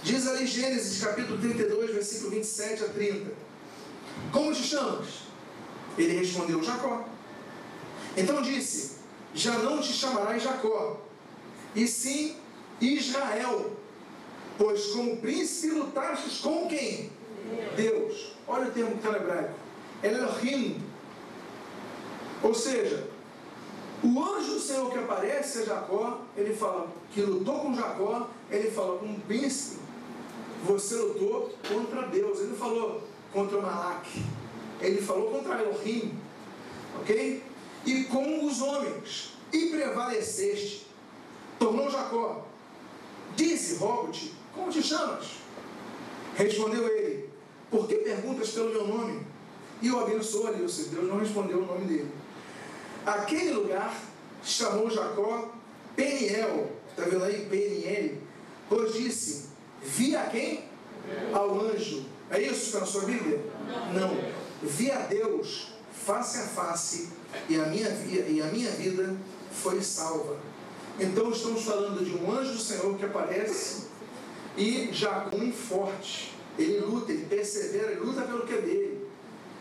Diz 0.03 0.27
ali 0.27 0.45
Gênesis 0.45 1.03
capítulo 1.03 1.39
32, 1.39 1.91
versículo 1.91 2.31
27 2.31 2.83
a 2.83 2.89
30. 2.89 3.31
Como 4.31 4.53
te 4.53 4.63
chamas? 4.63 5.07
Ele 5.97 6.19
respondeu: 6.19 6.63
Jacó. 6.63 7.07
Então 8.15 8.41
disse: 8.41 8.97
Já 9.33 9.57
não 9.59 9.81
te 9.81 9.91
chamarás 9.91 10.43
Jacó, 10.43 11.04
e 11.75 11.87
sim 11.87 12.35
Israel, 12.79 13.71
pois 14.57 14.87
como 14.87 15.17
príncipe 15.17 15.73
lutastes 15.73 16.39
com 16.39 16.67
quem? 16.67 17.11
Deus. 17.75 18.33
Olha 18.47 18.67
o 18.67 18.71
termo 18.71 18.91
que 18.91 18.97
está 18.97 19.11
no 19.11 19.17
hebraico: 19.17 19.53
Elohim. 20.01 20.81
Ou 22.43 22.53
seja, 22.53 23.07
o 24.03 24.23
anjo 24.23 24.53
do 24.53 24.59
Senhor 24.59 24.91
que 24.91 24.99
aparece 24.99 25.59
a 25.59 25.65
Jacó, 25.65 26.21
ele 26.37 26.53
fala 26.53 26.87
que 27.11 27.21
lutou 27.21 27.59
com 27.59 27.75
Jacó, 27.75 28.29
ele 28.51 28.69
fala 28.69 28.99
com 28.99 29.05
um 29.05 29.19
príncipe, 29.19 29.81
você 30.63 30.95
lutou 30.95 31.53
contra 31.67 32.03
Deus. 32.03 32.39
Ele 32.39 32.49
não 32.49 32.57
falou 32.57 33.01
contra 33.33 33.61
Malak, 33.61 34.23
ele 34.81 35.01
falou 35.01 35.31
contra 35.31 35.61
Elohim, 35.61 36.13
ok? 37.01 37.43
E 37.85 38.03
com 38.05 38.45
os 38.45 38.61
homens, 38.61 39.33
e 39.51 39.67
prevaleceste, 39.67 40.84
tornou 41.59 41.89
Jacó, 41.89 42.45
disse, 43.35 43.75
rogo-te, 43.75 44.33
como 44.53 44.71
te 44.71 44.81
chamas? 44.81 45.27
Respondeu 46.35 46.87
ele, 46.87 47.29
por 47.69 47.87
que 47.87 47.95
perguntas 47.95 48.49
pelo 48.49 48.69
meu 48.69 48.87
nome? 48.87 49.25
E 49.81 49.91
o 49.91 49.99
abençoou 49.99 50.47
ali, 50.47 50.61
ou 50.61 50.69
seja, 50.69 50.89
Deus 50.89 51.07
não 51.07 51.19
respondeu 51.19 51.59
o 51.59 51.65
nome 51.65 51.85
dele. 51.85 52.11
Aquele 53.05 53.51
lugar 53.51 53.95
chamou 54.43 54.89
Jacó 54.89 55.53
Peniel, 55.95 56.71
está 56.89 57.03
vendo 57.03 57.23
aí? 57.23 57.45
Peniel, 57.45 58.17
pois 58.69 58.93
disse, 58.93 59.49
vi 59.81 60.15
a 60.15 60.25
quem? 60.25 60.65
Ao 61.33 61.59
anjo. 61.59 62.05
É 62.31 62.41
isso 62.41 62.59
que 62.59 62.65
está 62.65 62.79
na 62.79 62.85
sua 62.85 63.05
Bíblia? 63.05 63.39
Não. 63.93 64.17
Vi 64.63 64.91
a 64.91 64.99
Deus 64.99 65.73
face 66.05 66.39
a 66.39 66.47
face 66.47 67.09
e 67.47 67.55
a 67.55 67.65
minha, 67.65 67.89
e 67.89 68.41
a 68.41 68.45
minha 68.45 68.71
vida 68.71 69.15
foi 69.51 69.81
salva. 69.81 70.37
Então 70.99 71.29
estamos 71.29 71.63
falando 71.63 72.03
de 72.05 72.15
um 72.15 72.31
anjo 72.31 72.53
do 72.53 72.59
Senhor 72.59 72.97
que 72.97 73.05
aparece 73.05 73.87
e 74.57 74.89
Jacó 74.93 75.35
é 75.35 75.51
forte. 75.51 76.33
Ele 76.57 76.79
luta, 76.79 77.11
ele 77.11 77.25
persevera, 77.25 77.91
ele 77.91 77.99
luta 77.99 78.21
pelo 78.21 78.45
que 78.45 78.53
é 78.53 78.61
dele. 78.61 79.07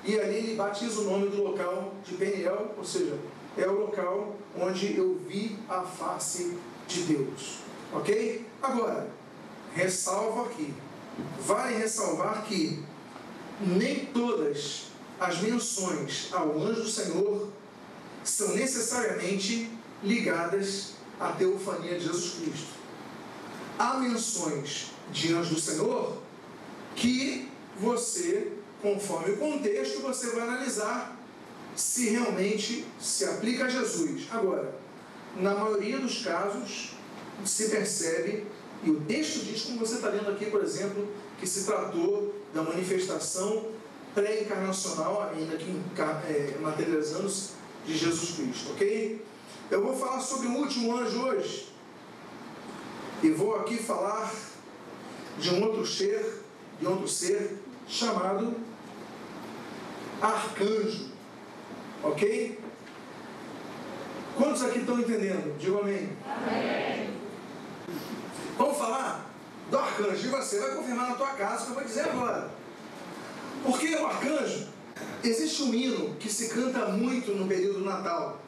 E 0.04 0.20
ali 0.20 0.36
ele 0.36 0.54
batiza 0.54 1.00
o 1.00 1.04
nome 1.04 1.28
do 1.30 1.42
local 1.42 1.94
de 2.04 2.14
Peniel, 2.14 2.72
ou 2.76 2.84
seja, 2.84 3.18
é 3.56 3.66
o 3.66 3.80
local 3.80 4.36
onde 4.56 4.96
eu 4.96 5.18
vi 5.26 5.58
a 5.68 5.80
face 5.82 6.56
de 6.86 7.02
Deus. 7.02 7.58
Ok? 7.92 8.46
Agora, 8.62 9.08
ressalvo 9.74 10.42
aqui. 10.42 10.72
Vale 11.40 11.76
ressalvar 11.76 12.44
que 12.44 12.82
nem 13.60 14.06
todas 14.06 14.88
as 15.18 15.40
menções 15.40 16.28
ao 16.32 16.60
anjo 16.60 16.82
do 16.82 16.88
Senhor 16.88 17.48
são 18.22 18.54
necessariamente 18.54 19.70
ligadas 20.02 20.93
à 21.18 21.32
teofania 21.32 21.98
de 21.98 22.04
Jesus 22.04 22.34
Cristo. 22.34 22.74
Há 23.78 23.98
menções 23.98 24.92
de 25.12 25.34
anjo 25.34 25.54
do 25.54 25.60
Senhor 25.60 26.18
que 26.94 27.50
você, 27.78 28.52
conforme 28.80 29.34
o 29.34 29.36
contexto, 29.36 30.00
você 30.00 30.30
vai 30.30 30.42
analisar 30.42 31.16
se 31.74 32.10
realmente 32.10 32.84
se 33.00 33.24
aplica 33.24 33.64
a 33.64 33.68
Jesus. 33.68 34.28
Agora, 34.30 34.74
na 35.36 35.54
maioria 35.54 35.98
dos 35.98 36.22
casos, 36.22 36.92
se 37.44 37.68
percebe, 37.68 38.46
e 38.84 38.90
o 38.90 39.00
texto 39.00 39.44
diz, 39.44 39.62
como 39.62 39.80
você 39.80 39.96
está 39.96 40.08
lendo 40.08 40.30
aqui, 40.30 40.46
por 40.46 40.62
exemplo, 40.62 41.08
que 41.40 41.46
se 41.46 41.64
tratou 41.64 42.34
da 42.52 42.62
manifestação 42.62 43.66
pré-encarnacional, 44.14 45.30
ainda 45.34 45.56
que 45.56 45.70
é, 46.28 46.58
materializando-se, 46.60 47.54
de 47.86 47.96
Jesus 47.98 48.36
Cristo, 48.36 48.72
ok? 48.72 49.22
Eu 49.70 49.82
vou 49.82 49.96
falar 49.96 50.20
sobre 50.20 50.48
o 50.48 50.56
último 50.56 50.96
anjo 50.96 51.22
hoje, 51.22 51.68
e 53.22 53.30
vou 53.30 53.56
aqui 53.56 53.76
falar 53.76 54.30
de 55.38 55.50
um 55.54 55.64
outro 55.64 55.86
ser, 55.86 56.42
de 56.78 56.86
outro 56.86 57.08
ser 57.08 57.58
chamado 57.88 58.54
arcanjo. 60.20 61.08
Ok? 62.02 62.60
Quantos 64.36 64.62
aqui 64.62 64.80
estão 64.80 64.98
entendendo? 64.98 65.56
Digo 65.58 65.78
amém. 65.78 66.10
amém. 66.26 67.14
Vamos 68.58 68.76
falar 68.76 69.30
do 69.70 69.78
arcanjo. 69.78 70.26
E 70.26 70.30
você 70.30 70.60
vai 70.60 70.74
confirmar 70.74 71.10
na 71.10 71.14
tua 71.14 71.28
casa 71.28 71.62
o 71.62 71.64
que 71.64 71.70
eu 71.70 71.74
vou 71.74 71.84
dizer 71.84 72.02
agora. 72.02 72.50
Porque 73.64 73.94
o 73.94 74.06
arcanjo, 74.06 74.68
existe 75.22 75.62
um 75.62 75.72
hino 75.72 76.14
que 76.16 76.28
se 76.28 76.50
canta 76.50 76.86
muito 76.86 77.32
no 77.32 77.48
período 77.48 77.78
do 77.78 77.84
Natal. 77.84 78.43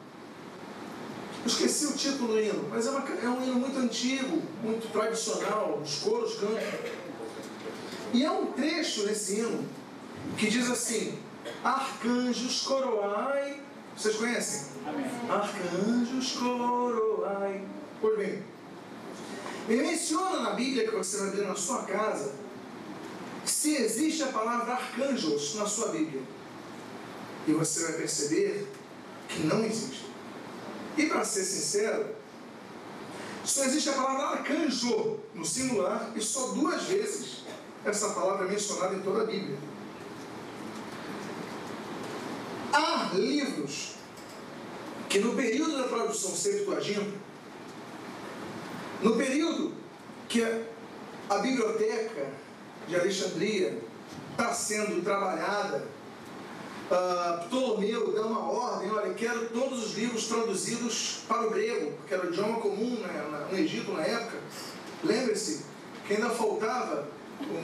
Eu 1.47 1.49
esqueci 1.49 1.85
o 1.85 1.93
título 1.93 2.33
do 2.33 2.41
hino, 2.41 2.67
mas 2.69 2.85
é, 2.87 2.89
uma, 2.89 3.07
é 3.07 3.29
um 3.29 3.41
hino 3.41 3.53
muito 3.53 3.79
antigo, 3.79 4.41
muito 4.61 4.91
tradicional, 4.91 5.81
os 5.81 5.99
coros 5.99 6.33
cantam. 6.33 6.57
E 8.13 8.25
há 8.25 8.33
um 8.33 8.47
trecho 8.47 9.05
nesse 9.05 9.35
hino 9.35 9.65
que 10.37 10.49
diz 10.49 10.69
assim: 10.69 11.17
Arcanjos 11.63 12.63
coroai. 12.63 13.61
Vocês 13.95 14.17
conhecem? 14.17 14.73
Amém. 14.85 15.05
Arcanjos 15.29 16.33
coroai. 16.33 17.63
Pois 18.01 18.17
bem, 18.17 18.43
ele 19.69 19.83
menciona 19.83 20.41
na 20.41 20.49
Bíblia 20.49 20.85
que 20.85 20.95
você 20.97 21.17
vai 21.17 21.29
ver 21.29 21.47
na 21.47 21.55
sua 21.55 21.83
casa 21.83 22.35
se 23.45 23.73
existe 23.73 24.21
a 24.23 24.27
palavra 24.27 24.73
arcanjos 24.73 25.55
na 25.55 25.65
sua 25.65 25.93
Bíblia. 25.93 26.23
E 27.47 27.53
você 27.53 27.83
vai 27.83 27.93
perceber 27.93 28.67
que 29.29 29.43
não 29.43 29.63
existe. 29.63 30.06
E 30.97 31.05
para 31.05 31.23
ser 31.23 31.43
sincero, 31.43 32.15
só 33.45 33.63
existe 33.63 33.89
a 33.89 33.93
palavra 33.93 34.39
arcanjo 34.39 35.19
no 35.33 35.45
singular 35.45 36.11
e 36.15 36.21
só 36.21 36.47
duas 36.47 36.83
vezes 36.83 37.43
essa 37.85 38.09
palavra 38.09 38.47
é 38.47 38.49
mencionada 38.49 38.95
em 38.95 39.01
toda 39.01 39.21
a 39.21 39.25
Bíblia. 39.25 39.57
Há 42.73 43.11
livros 43.13 43.95
que 45.07 45.19
no 45.19 45.33
período 45.35 45.77
da 45.77 45.87
tradução 45.87 46.31
Septuaginta, 46.31 47.17
no 49.01 49.15
período 49.15 49.73
que 50.27 50.43
a 51.29 51.37
biblioteca 51.37 52.29
de 52.87 52.95
Alexandria 52.95 53.81
está 54.31 54.53
sendo 54.53 55.01
trabalhada, 55.03 55.87
uh, 56.91 57.45
Ptolomeu 57.45 58.13
dá 58.13 58.21
uma 58.25 58.51
ordem, 58.51 58.91
olha, 58.91 59.13
quero 59.13 59.49
todos 59.49 59.85
os 59.85 59.93
livros 59.95 60.27
traduzidos 60.27 61.19
para 61.27 61.47
o 61.47 61.49
grego, 61.49 61.91
porque 61.97 62.13
era 62.13 62.25
o 62.25 62.29
idioma 62.29 62.59
comum 62.59 62.97
né, 62.99 63.47
no 63.51 63.57
Egito 63.57 63.91
na 63.91 64.03
época. 64.03 64.37
Lembre-se 65.03 65.65
que 66.05 66.13
ainda 66.13 66.29
faltava 66.29 67.07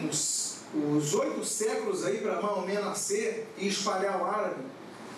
uns 0.04 0.54
os 0.74 1.14
oito 1.14 1.46
séculos 1.46 2.04
aí 2.04 2.18
para 2.18 2.42
Maomé 2.42 2.80
nascer 2.80 3.48
e 3.58 3.68
espalhar 3.68 4.20
o 4.20 4.26
árabe. 4.26 4.64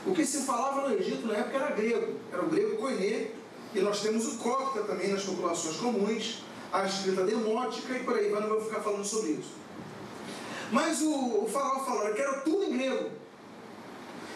O 0.05 0.13
que 0.13 0.25
se 0.25 0.45
falava 0.45 0.87
no 0.87 0.95
Egito 0.95 1.25
na 1.25 1.35
época 1.35 1.55
era 1.55 1.71
grego, 1.71 2.13
era 2.31 2.41
o 2.43 2.49
grego 2.49 2.75
koiné, 2.75 3.31
e 3.73 3.79
nós 3.79 4.01
temos 4.01 4.27
o 4.27 4.37
copta 4.37 4.81
também 4.83 5.13
nas 5.13 5.23
populações 5.23 5.77
comuns, 5.77 6.43
a 6.71 6.85
escrita 6.85 7.23
demótica 7.23 7.93
e 7.93 8.03
por 8.03 8.17
aí 8.17 8.29
vai, 8.29 8.41
não 8.41 8.49
vou 8.49 8.61
ficar 8.61 8.81
falando 8.81 9.05
sobre 9.05 9.31
isso. 9.31 9.53
Mas 10.71 11.01
o, 11.01 11.43
o 11.43 11.49
faraó 11.51 11.85
falou, 11.85 12.07
eu 12.07 12.15
quero 12.15 12.41
tudo 12.41 12.63
em 12.65 12.77
grego. 12.77 13.09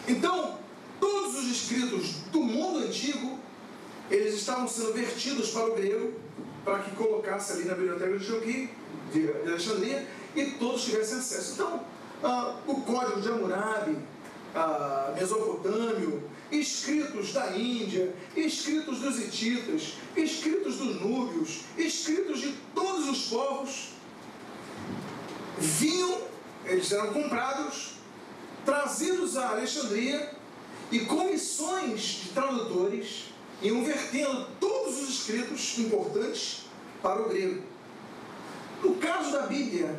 Então, 0.08 0.58
todos 0.98 1.38
os 1.38 1.50
escritos 1.50 2.16
do 2.32 2.40
mundo 2.40 2.80
antigo, 2.80 3.38
eles 4.10 4.34
estavam 4.34 4.66
sendo 4.66 4.92
vertidos 4.92 5.50
para 5.50 5.66
o 5.66 5.74
grego, 5.74 6.14
para 6.64 6.80
que 6.80 6.90
colocasse 6.96 7.52
ali 7.52 7.64
na 7.64 7.74
biblioteca 7.74 8.18
de 8.18 9.30
Alexandria, 9.46 10.06
e 10.34 10.46
todos 10.52 10.84
tivessem 10.84 11.18
acesso. 11.18 11.52
Então, 11.54 11.80
ah, 12.22 12.56
o 12.66 12.80
Código 12.82 13.20
de 13.20 13.28
Hammurabi, 13.28 13.98
ah, 14.54 15.12
Mesopotâmio, 15.16 16.22
escritos 16.50 17.32
da 17.32 17.56
Índia, 17.56 18.12
escritos 18.36 18.98
dos 18.98 19.18
hititas, 19.18 19.94
escritos 20.16 20.76
dos 20.76 21.00
núbios, 21.00 21.60
escritos 21.78 22.40
de 22.40 22.54
todos 22.74 23.08
os 23.08 23.28
povos, 23.28 23.90
vinham, 25.58 26.18
eles 26.64 26.90
eram 26.90 27.12
comprados, 27.12 27.99
trazidos 28.70 29.36
a 29.36 29.50
Alexandria 29.50 30.30
e 30.92 31.00
comissões 31.00 32.00
de 32.00 32.28
tradutores 32.28 33.24
iam 33.60 33.84
vertendo 33.84 34.46
todos 34.60 35.02
os 35.02 35.08
escritos 35.08 35.76
importantes 35.78 36.66
para 37.02 37.20
o 37.20 37.28
grego. 37.28 37.64
No 38.80 38.94
caso 38.94 39.32
da 39.32 39.42
Bíblia, 39.42 39.98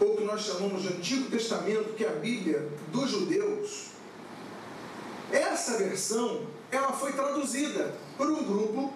ou 0.00 0.16
que 0.16 0.24
nós 0.24 0.42
chamamos 0.42 0.82
de 0.82 0.88
Antigo 0.88 1.30
Testamento, 1.30 1.94
que 1.94 2.04
é 2.04 2.08
a 2.08 2.12
Bíblia 2.12 2.68
dos 2.90 3.08
judeus, 3.08 3.90
essa 5.30 5.78
versão 5.78 6.44
ela 6.72 6.92
foi 6.92 7.12
traduzida 7.12 7.94
por 8.16 8.28
um 8.28 8.42
grupo 8.42 8.92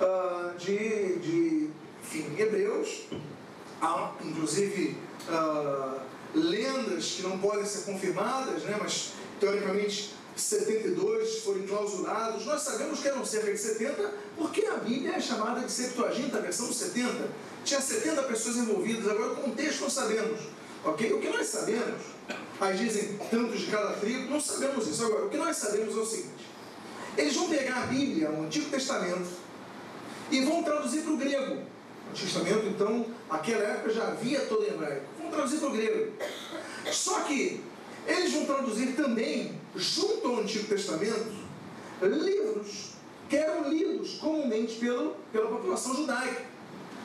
uh, 0.00 0.58
de, 0.58 1.18
de 1.20 1.70
enfim, 2.02 2.34
hebreus, 2.36 3.06
inclusive 4.24 4.96
uh, 5.28 6.13
lendas 6.34 7.12
que 7.16 7.22
não 7.22 7.38
podem 7.38 7.64
ser 7.64 7.90
confirmadas, 7.90 8.62
né, 8.62 8.76
mas 8.80 9.12
teoricamente 9.38 10.14
72 10.36 11.38
foram 11.40 11.60
enclausurados. 11.60 12.44
Nós 12.46 12.62
sabemos 12.62 13.00
que 13.00 13.08
eram 13.08 13.24
cerca 13.24 13.52
de 13.52 13.58
70, 13.58 14.12
porque 14.36 14.66
a 14.66 14.76
Bíblia 14.76 15.12
é 15.12 15.20
chamada 15.20 15.60
de 15.60 15.70
Septuaginta, 15.70 16.38
a 16.38 16.40
versão 16.40 16.72
70. 16.72 17.28
Tinha 17.64 17.80
70 17.80 18.22
pessoas 18.24 18.56
envolvidas, 18.56 19.08
agora 19.08 19.32
o 19.32 19.36
contexto 19.36 19.82
não 19.82 19.90
sabemos. 19.90 20.40
Ok? 20.84 21.12
O 21.14 21.20
que 21.20 21.28
nós 21.28 21.46
sabemos, 21.46 22.02
aí 22.60 22.76
dizem 22.76 23.18
tantos 23.30 23.60
de 23.60 23.66
cada 23.68 23.94
tribo, 23.94 24.30
não 24.30 24.40
sabemos 24.40 24.86
isso. 24.86 25.04
Agora, 25.04 25.26
o 25.26 25.30
que 25.30 25.36
nós 25.36 25.56
sabemos 25.56 25.96
é 25.96 26.00
o 26.00 26.04
seguinte: 26.04 26.46
eles 27.16 27.34
vão 27.34 27.48
pegar 27.48 27.84
a 27.84 27.86
Bíblia, 27.86 28.30
o 28.30 28.42
Antigo 28.42 28.68
Testamento, 28.68 29.28
e 30.30 30.44
vão 30.44 30.62
traduzir 30.62 31.02
para 31.02 31.12
o 31.12 31.16
grego. 31.16 31.54
O 31.54 32.10
Antigo 32.10 32.30
Testamento, 32.30 32.66
então, 32.66 33.06
naquela 33.30 33.64
época 33.64 33.94
já 33.94 34.08
havia 34.08 34.40
todo 34.40 34.66
hebraico. 34.66 35.06
Traduzir 35.30 35.58
para 35.58 35.68
o 35.68 35.72
grego. 35.72 36.12
Só 36.90 37.20
que 37.20 37.60
eles 38.06 38.32
vão 38.32 38.44
traduzir 38.44 38.94
também, 38.94 39.58
junto 39.74 40.26
ao 40.28 40.40
Antigo 40.40 40.66
Testamento, 40.68 41.32
livros 42.02 42.94
que 43.28 43.36
eram 43.36 43.70
lidos 43.70 44.14
comumente 44.14 44.76
pelo, 44.76 45.16
pela 45.32 45.48
população 45.48 45.94
judaica. 45.96 46.42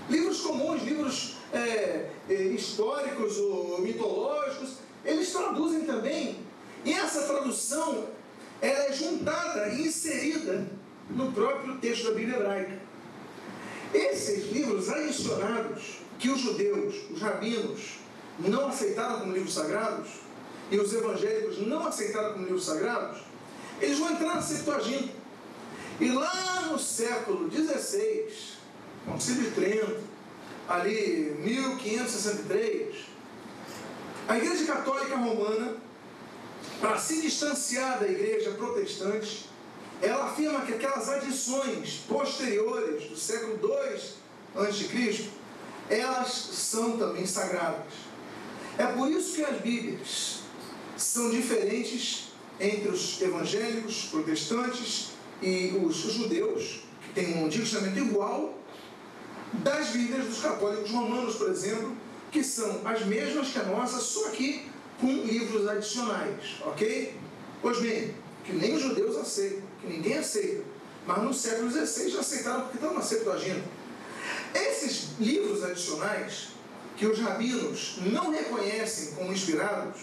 Livros 0.10 0.42
comuns, 0.42 0.84
livros 0.84 1.38
é, 1.54 2.10
é, 2.30 2.34
históricos 2.34 3.38
ou 3.38 3.82
mitológicos, 3.82 4.74
eles 5.06 5.32
traduzem 5.32 5.82
também. 5.82 6.38
E 6.84 6.94
essa 6.94 7.24
tradução 7.24 8.06
ela 8.62 8.86
é 8.86 8.94
juntada 8.94 9.70
e 9.70 9.88
inserida 9.88 10.68
no 11.10 11.32
próprio 11.32 11.78
texto 11.78 12.06
da 12.06 12.12
Bíblia 12.12 12.38
hebraica. 12.38 12.80
Esses 13.94 14.52
livros 14.52 14.90
adicionados, 14.90 16.00
que 16.20 16.30
os 16.30 16.40
judeus, 16.40 16.96
os 17.10 17.22
rabinos, 17.22 17.99
não 18.40 18.68
aceitaram 18.68 19.20
como 19.20 19.34
livros 19.34 19.54
sagrados, 19.54 20.08
e 20.72 20.80
os 20.80 20.94
evangélicos 20.94 21.66
não 21.66 21.88
aceitaram 21.88 22.34
como 22.34 22.46
livros 22.46 22.66
sagrados, 22.66 23.20
eles 23.82 23.98
vão 23.98 24.12
entrar 24.12 24.36
na 24.36 24.42
Septuaginta. 24.42 25.20
E 26.00 26.12
lá 26.12 26.68
no 26.72 26.80
século 26.80 27.50
XVI, 27.52 28.32
Concílio 29.06 29.44
de 29.44 29.52
Trento, 29.52 30.00
ali 30.68 31.36
1563, 31.40 32.96
a 34.28 34.38
Igreja 34.38 34.66
Católica 34.66 35.16
Romana, 35.16 35.76
para 36.80 36.98
se 36.98 37.22
distanciar 37.22 38.00
da 38.00 38.08
Igreja 38.08 38.52
Protestante, 38.52 39.50
ela 40.02 40.26
afirma 40.26 40.62
que 40.62 40.74
aquelas 40.74 41.10
adições 41.10 42.06
posteriores 42.08 43.10
do 43.10 43.18
século 43.18 43.60
II 43.62 44.20
a.C., 44.56 45.30
elas 45.90 46.32
são 46.32 46.98
também 46.98 47.26
sagradas. 47.26 48.09
É 48.80 48.86
por 48.86 49.12
isso 49.12 49.36
que 49.36 49.44
as 49.44 49.60
Bíblias 49.60 50.40
são 50.96 51.30
diferentes 51.30 52.30
entre 52.58 52.88
os 52.88 53.22
evangélicos, 53.22 54.06
protestantes 54.10 55.10
e 55.42 55.78
os 55.84 55.98
judeus, 55.98 56.84
que 57.02 57.14
têm 57.14 57.36
um 57.36 57.48
Antigo 57.48 57.66
Testamento 57.66 58.00
igual, 58.00 58.58
das 59.56 59.90
Bíblias 59.90 60.28
dos 60.28 60.40
católicos 60.40 60.90
romanos, 60.92 61.36
por 61.36 61.50
exemplo, 61.50 61.94
que 62.32 62.42
são 62.42 62.80
as 62.86 63.06
mesmas 63.06 63.50
que 63.50 63.60
a 63.60 63.64
nossa, 63.64 64.00
só 64.00 64.30
que 64.30 64.66
com 65.02 65.12
livros 65.12 65.68
adicionais, 65.68 66.62
ok? 66.66 67.16
Pois 67.62 67.82
bem, 67.82 68.16
que 68.46 68.54
nem 68.54 68.76
os 68.76 68.82
judeus 68.82 69.18
aceitam, 69.18 69.64
que 69.82 69.88
ninguém 69.88 70.18
aceita, 70.18 70.64
mas 71.06 71.22
no 71.22 71.34
século 71.34 71.70
XVI 71.70 72.10
já 72.12 72.22
aceitaram 72.22 72.62
porque 72.62 72.78
estão 72.78 72.94
na 72.94 73.02
Septuaginta. 73.02 73.64
Esses 74.56 75.10
livros 75.20 75.66
adicionais, 75.66 76.59
que 77.00 77.08
os 77.08 77.18
rabinos 77.18 77.96
não 78.12 78.30
reconhecem 78.30 79.14
como 79.16 79.32
inspirados, 79.32 80.02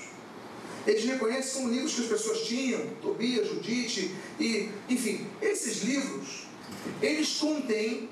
eles 0.87 1.04
reconhecem 1.04 1.61
como 1.61 1.74
livros 1.74 1.94
que 1.94 2.00
as 2.00 2.09
pessoas 2.09 2.40
tinham, 2.40 2.80
Tobias, 3.02 3.48
Judite, 3.48 4.14
e, 4.40 4.70
enfim, 4.88 5.26
esses 5.42 5.82
livros, 5.82 6.46
eles 7.02 7.37
contêm 7.37 8.09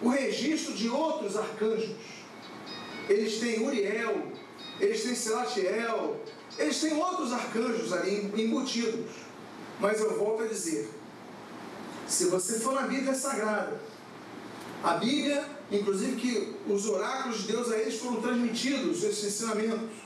o 0.00 0.08
registro 0.08 0.72
de 0.72 0.88
outros 0.88 1.36
arcanjos. 1.36 1.90
Eles 3.06 3.38
têm 3.38 3.66
Uriel, 3.66 4.32
eles 4.80 5.02
têm 5.02 5.14
Selatiel, 5.14 6.18
eles 6.58 6.80
têm 6.80 6.94
outros 6.94 7.34
arcanjos 7.34 7.92
ali 7.92 8.32
embutidos. 8.34 9.10
Mas 9.78 10.00
eu 10.00 10.16
volto 10.18 10.44
a 10.44 10.46
dizer, 10.46 10.88
se 12.08 12.26
você 12.26 12.60
for 12.60 12.72
na 12.72 12.82
Bíblia 12.82 13.14
Sagrada, 13.14 13.78
a 14.82 14.94
Bíblia, 14.94 15.44
inclusive 15.72 16.16
que 16.16 16.54
os 16.68 16.86
oráculos 16.86 17.42
de 17.42 17.52
Deus 17.52 17.70
a 17.70 17.78
eles 17.78 17.98
foram 17.98 18.20
transmitidos, 18.20 19.02
esses 19.02 19.24
ensinamentos. 19.24 19.96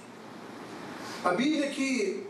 A 1.25 1.31
Bíblia 1.31 1.69
que 1.71 2.27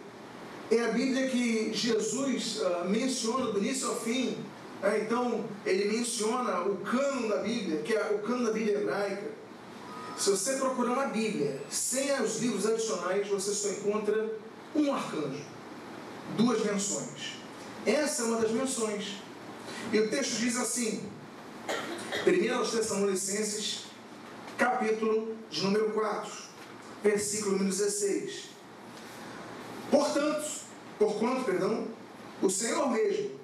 é 0.71 0.85
a 0.85 0.89
Bíblia 0.89 1.29
que 1.29 1.73
Jesus 1.73 2.61
uh, 2.61 2.89
menciona 2.89 3.53
do 3.53 3.59
início 3.59 3.89
ao 3.89 4.01
fim, 4.01 4.37
é, 4.83 5.01
então, 5.01 5.45
ele 5.65 5.97
menciona 5.97 6.61
o 6.61 6.77
cano 6.79 7.29
da 7.29 7.39
Bíblia, 7.39 7.83
que 7.83 7.95
é 7.95 8.11
o 8.15 8.19
cano 8.19 8.47
da 8.47 8.53
Bíblia 8.53 8.79
hebraica. 8.79 9.31
Se 10.17 10.31
você 10.31 10.57
procurar 10.57 10.97
na 10.97 11.07
Bíblia, 11.07 11.61
sem 11.71 12.13
os 12.21 12.41
livros 12.41 12.67
adicionais, 12.67 13.27
você 13.29 13.53
só 13.53 13.69
encontra 13.69 14.31
um 14.75 14.93
arcanjo, 14.93 15.45
duas 16.37 16.65
menções. 16.65 17.37
Essa 17.85 18.23
é 18.23 18.25
uma 18.27 18.41
das 18.41 18.51
menções. 18.51 19.17
E 19.93 19.99
o 19.99 20.11
texto 20.11 20.39
diz 20.39 20.57
assim, 20.57 21.03
1 22.25 22.71
Tessalonicenses, 22.71 23.85
capítulo 24.57 25.37
de 25.51 25.63
número 25.63 25.91
4, 25.91 26.33
versículo 27.03 27.53
número 27.53 27.71
16. 27.71 28.51
Portanto, 29.91 30.45
porquanto, 30.99 31.45
perdão, 31.45 31.87
o 32.41 32.49
Senhor 32.49 32.91
mesmo 32.91 33.37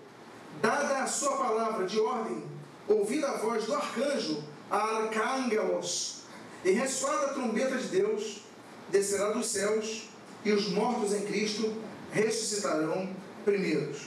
dada 0.60 1.02
a 1.02 1.06
sua 1.06 1.36
palavra 1.36 1.86
de 1.86 1.98
ordem, 1.98 2.44
ouvida 2.88 3.28
a 3.30 3.36
voz 3.38 3.64
do 3.64 3.74
arcanjo, 3.74 4.42
arcângelos, 4.70 6.22
e 6.64 6.70
ressoada 6.70 7.26
a 7.26 7.34
trombeta 7.34 7.76
de 7.76 7.88
Deus, 7.88 8.42
descerá 8.90 9.30
dos 9.30 9.46
céus, 9.46 10.08
e 10.44 10.52
os 10.52 10.68
mortos 10.68 11.12
em 11.12 11.22
Cristo 11.22 11.72
ressuscitarão 12.12 13.08
primeiros. 13.44 14.02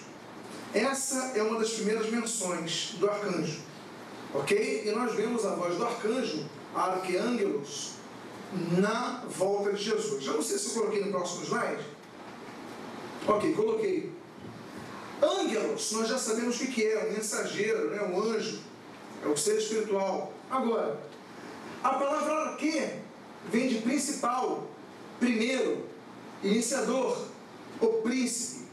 Essa 0.73 1.31
é 1.35 1.43
uma 1.43 1.59
das 1.59 1.71
primeiras 1.71 2.09
menções 2.09 2.95
do 2.99 3.09
arcanjo. 3.09 3.59
Ok? 4.39 4.83
E 4.85 4.91
nós 4.91 5.15
vemos 5.15 5.45
a 5.45 5.55
voz 5.55 5.77
do 5.77 5.85
arcanjo, 5.85 6.45
arcângelos, 6.75 7.91
na 8.77 9.23
volta 9.29 9.73
de 9.73 9.83
Jesus. 9.83 10.25
Eu 10.25 10.33
não 10.33 10.41
sei 10.41 10.57
se 10.57 10.67
eu 10.67 10.81
coloquei 10.81 11.05
no 11.05 11.11
próximo 11.11 11.45
slide. 11.45 11.83
Ok, 13.27 13.53
coloquei. 13.53 14.11
Ângelos, 15.21 15.91
nós 15.93 16.09
já 16.09 16.17
sabemos 16.17 16.59
o 16.59 16.67
que 16.67 16.85
é, 16.85 17.05
o 17.05 17.13
mensageiro, 17.13 17.89
né, 17.89 18.01
o 18.13 18.21
anjo, 18.21 18.59
é 19.23 19.27
o 19.27 19.37
ser 19.37 19.57
espiritual. 19.57 20.33
Agora, 20.49 20.99
a 21.81 21.89
palavra 21.91 22.33
arque 22.49 22.89
vem 23.49 23.69
de 23.69 23.79
principal, 23.79 24.67
primeiro, 25.19 25.85
iniciador, 26.43 27.25
o 27.79 27.87
príncipe. 28.03 28.65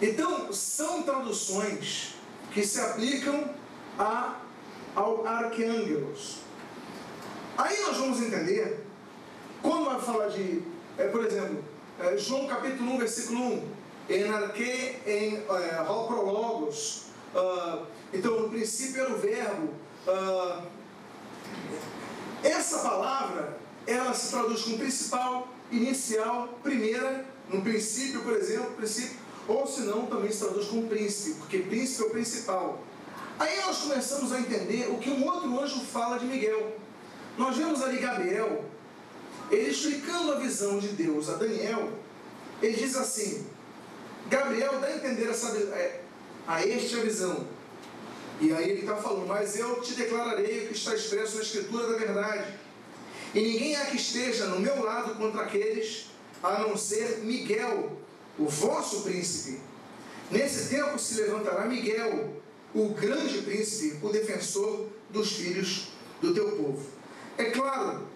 Então, 0.00 0.52
são 0.52 1.02
traduções 1.04 2.14
que 2.52 2.64
se 2.66 2.80
aplicam 2.80 3.48
a, 3.98 4.40
ao 4.94 5.26
arquângelos. 5.26 6.38
Aí 7.56 7.80
nós 7.82 7.96
vamos 7.96 8.20
entender, 8.20 8.84
quando 9.62 9.86
vai 9.86 10.00
falar 10.00 10.28
de, 10.28 10.62
é, 10.98 11.06
por 11.08 11.24
exemplo, 11.24 11.62
é, 12.00 12.16
João 12.16 12.46
capítulo 12.46 12.92
1, 12.92 12.98
versículo 12.98 13.40
1, 13.40 13.68
em 14.08 14.28
arque, 14.28 14.96
em 15.06 15.36
é, 15.36 15.84
prologos, 15.84 17.06
uh, 17.34 17.86
então 18.12 18.40
no 18.40 18.48
princípio 18.48 19.02
era 19.02 19.12
o 19.12 19.18
verbo, 19.18 19.68
uh, 20.06 20.62
essa 22.42 22.80
palavra, 22.80 23.56
ela 23.86 24.12
se 24.12 24.30
traduz 24.30 24.62
com 24.62 24.76
principal, 24.76 25.48
inicial, 25.70 26.48
primeira, 26.62 27.24
no 27.48 27.62
princípio, 27.62 28.22
por 28.22 28.34
exemplo, 28.34 28.72
princípio, 28.72 29.16
ou 29.46 29.66
se 29.66 29.82
não, 29.82 30.06
também 30.06 30.30
se 30.30 30.40
traduz 30.40 30.66
com 30.66 30.86
príncipe, 30.88 31.38
porque 31.38 31.58
príncipe 31.58 32.02
é 32.02 32.06
o 32.06 32.10
principal. 32.10 32.80
Aí 33.42 33.56
nós 33.56 33.78
começamos 33.78 34.32
a 34.32 34.38
entender 34.38 34.88
o 34.88 34.98
que 34.98 35.10
um 35.10 35.26
outro 35.26 35.60
anjo 35.60 35.80
fala 35.80 36.16
de 36.16 36.26
Miguel. 36.26 36.76
Nós 37.36 37.56
vemos 37.56 37.82
ali 37.82 37.98
Gabriel, 37.98 38.64
ele 39.50 39.68
explicando 39.68 40.30
a 40.30 40.36
visão 40.36 40.78
de 40.78 40.90
Deus 40.90 41.28
a 41.28 41.34
Daniel, 41.34 41.92
ele 42.62 42.76
diz 42.76 42.96
assim: 42.96 43.44
Gabriel 44.30 44.78
dá 44.78 44.86
a 44.86 44.94
entender 44.94 45.28
essa, 45.28 45.48
é, 45.58 46.02
a 46.46 46.64
este 46.64 47.00
a 47.00 47.02
visão. 47.02 47.44
E 48.40 48.52
aí 48.52 48.70
ele 48.70 48.80
está 48.82 48.94
falando, 48.94 49.26
mas 49.26 49.58
eu 49.58 49.80
te 49.80 49.94
declararei 49.94 50.64
o 50.64 50.68
que 50.68 50.74
está 50.74 50.94
expresso 50.94 51.34
na 51.34 51.42
Escritura 51.42 51.88
da 51.88 51.98
verdade. 51.98 52.46
E 53.34 53.40
ninguém 53.40 53.74
há 53.74 53.86
que 53.86 53.96
esteja 53.96 54.46
no 54.46 54.60
meu 54.60 54.84
lado 54.84 55.16
contra 55.16 55.42
aqueles, 55.42 56.10
a 56.40 56.60
não 56.60 56.76
ser 56.76 57.24
Miguel, 57.24 57.98
o 58.38 58.46
vosso 58.46 59.02
príncipe. 59.02 59.58
Nesse 60.30 60.68
tempo 60.68 60.96
se 60.96 61.20
levantará 61.20 61.64
Miguel, 61.64 62.40
o 62.74 62.88
grande 62.88 63.42
príncipe, 63.42 64.04
o 64.04 64.10
defensor 64.10 64.86
dos 65.10 65.32
filhos 65.32 65.88
do 66.20 66.32
teu 66.32 66.52
povo. 66.52 66.82
É 67.36 67.44
claro 67.44 68.06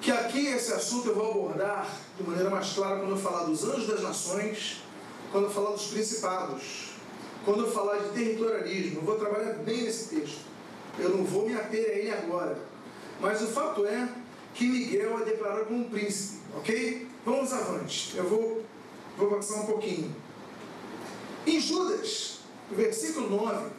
que 0.00 0.10
aqui 0.10 0.46
esse 0.46 0.72
assunto 0.72 1.08
eu 1.08 1.14
vou 1.14 1.30
abordar 1.30 1.88
de 2.16 2.22
maneira 2.22 2.50
mais 2.50 2.72
clara 2.72 3.00
quando 3.00 3.10
eu 3.10 3.16
falar 3.16 3.44
dos 3.44 3.64
anjos 3.64 3.86
das 3.86 4.02
nações, 4.02 4.82
quando 5.32 5.44
eu 5.44 5.50
falar 5.50 5.70
dos 5.70 5.86
principados, 5.86 6.90
quando 7.44 7.64
eu 7.64 7.70
falar 7.70 7.98
de 7.98 8.10
territorialismo. 8.10 9.00
Eu 9.00 9.04
vou 9.04 9.16
trabalhar 9.16 9.54
bem 9.54 9.82
nesse 9.82 10.14
texto. 10.14 10.40
Eu 10.98 11.10
não 11.10 11.24
vou 11.24 11.48
me 11.48 11.54
ater 11.54 11.90
a 11.90 11.92
ele 11.92 12.10
agora. 12.10 12.58
Mas 13.20 13.42
o 13.42 13.48
fato 13.48 13.86
é 13.86 14.08
que 14.54 14.66
Miguel 14.66 15.20
é 15.20 15.24
declarado 15.24 15.66
como 15.66 15.80
um 15.80 15.90
príncipe, 15.90 16.38
ok? 16.56 17.06
Vamos 17.24 17.52
avante. 17.52 18.16
Eu 18.16 18.28
vou, 18.28 18.64
vou 19.16 19.28
passar 19.30 19.60
um 19.60 19.66
pouquinho. 19.66 20.14
Em 21.46 21.60
Judas, 21.60 22.37
no 22.70 22.76
versículo 22.76 23.30
9, 23.30 23.70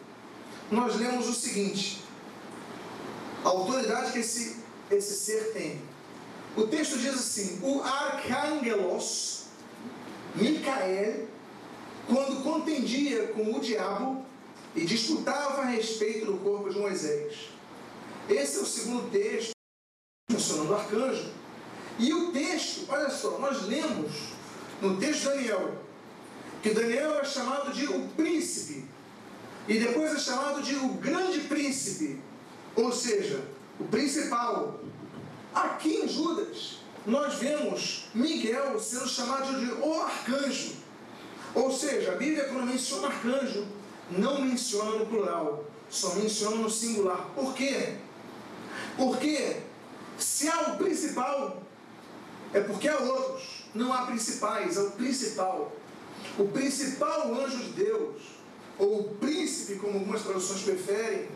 nós 0.71 0.95
lemos 0.95 1.27
o 1.27 1.33
seguinte: 1.33 2.03
a 3.43 3.49
autoridade 3.49 4.11
que 4.11 4.19
esse, 4.19 4.57
esse 4.91 5.13
ser 5.13 5.53
tem. 5.53 5.81
O 6.55 6.67
texto 6.67 6.97
diz 6.97 7.13
assim: 7.13 7.59
o 7.61 7.81
arcângelos, 7.81 9.45
Micael, 10.35 11.27
quando 12.07 12.43
contendia 12.43 13.27
com 13.27 13.55
o 13.55 13.59
diabo 13.59 14.25
e 14.75 14.85
disputava 14.85 15.61
a 15.61 15.65
respeito 15.65 16.25
do 16.25 16.37
corpo 16.37 16.69
de 16.69 16.79
Moisés. 16.79 17.49
Esse 18.27 18.57
é 18.57 18.61
o 18.61 18.65
segundo 18.65 19.09
texto, 19.11 19.51
mencionando 20.29 20.71
o 20.71 20.75
arcanjo. 20.75 21.31
E 21.97 22.13
o 22.13 22.31
texto, 22.31 22.85
olha 22.87 23.09
só, 23.09 23.39
nós 23.39 23.67
lemos 23.67 24.11
no 24.81 24.97
texto 24.97 25.21
de 25.21 25.25
Daniel, 25.25 25.77
que 26.61 26.73
Daniel 26.73 27.19
é 27.19 27.25
chamado 27.25 27.71
de 27.73 27.85
o 27.85 28.07
príncipe, 28.09 28.85
e 29.67 29.79
depois 29.79 30.13
é 30.13 30.19
chamado 30.19 30.61
de 30.61 30.75
o 30.75 30.89
grande 30.95 31.41
príncipe, 31.41 32.19
ou 32.75 32.91
seja, 32.91 33.43
o 33.79 33.85
principal. 33.85 34.79
Aqui 35.53 36.01
em 36.03 36.07
Judas, 36.07 36.79
nós 37.05 37.35
vemos 37.35 38.09
Miguel 38.13 38.79
sendo 38.79 39.07
chamado 39.07 39.59
de 39.59 39.71
o 39.73 40.01
arcanjo. 40.01 40.73
Ou 41.55 41.71
seja, 41.71 42.11
a 42.11 42.15
Bíblia, 42.15 42.45
quando 42.45 42.67
menciona 42.67 43.07
arcanjo, 43.07 43.65
não 44.11 44.41
menciona 44.41 44.99
no 44.99 45.05
plural, 45.05 45.65
só 45.89 46.15
menciona 46.15 46.57
no 46.57 46.69
singular. 46.69 47.29
Por 47.35 47.53
quê? 47.53 47.95
Porque 48.97 49.57
se 50.17 50.47
há 50.47 50.73
o 50.73 50.77
principal, 50.77 51.63
é 52.53 52.59
porque 52.59 52.87
há 52.87 52.97
outros. 52.97 53.65
Não 53.73 53.93
há 53.93 54.05
principais, 54.05 54.77
é 54.77 54.81
o 54.81 54.91
principal. 54.91 55.71
O 56.37 56.47
principal 56.47 57.33
anjo 57.33 57.57
de 57.57 57.71
Deus, 57.71 58.21
ou 58.77 59.01
o 59.01 59.03
príncipe, 59.15 59.75
como 59.79 59.99
algumas 59.99 60.21
traduções 60.21 60.61
preferem, 60.61 61.27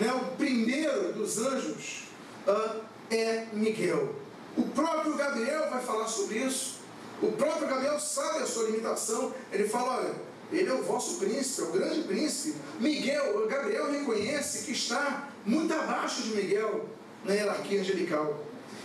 né, 0.00 0.12
o 0.12 0.36
primeiro 0.36 1.12
dos 1.12 1.38
anjos 1.38 2.04
uh, 2.46 2.80
é 3.10 3.46
Miguel. 3.52 4.14
O 4.56 4.62
próprio 4.62 5.14
Gabriel 5.16 5.70
vai 5.70 5.82
falar 5.82 6.08
sobre 6.08 6.38
isso. 6.38 6.76
O 7.22 7.32
próprio 7.32 7.68
Gabriel 7.68 7.98
sabe 8.00 8.42
a 8.42 8.46
sua 8.46 8.64
limitação. 8.64 9.32
Ele 9.52 9.68
fala: 9.68 9.98
olha, 9.98 10.14
ele 10.52 10.68
é 10.68 10.72
o 10.72 10.82
vosso 10.82 11.18
príncipe, 11.18 11.62
é 11.62 11.64
o 11.64 11.72
grande 11.72 12.02
príncipe. 12.02 12.58
Miguel, 12.80 13.46
Gabriel 13.46 13.90
reconhece 13.90 14.64
que 14.64 14.72
está 14.72 15.28
muito 15.44 15.72
abaixo 15.74 16.22
de 16.22 16.30
Miguel 16.30 16.86
na 17.24 17.34
hierarquia 17.34 17.80
angelical. 17.80 18.42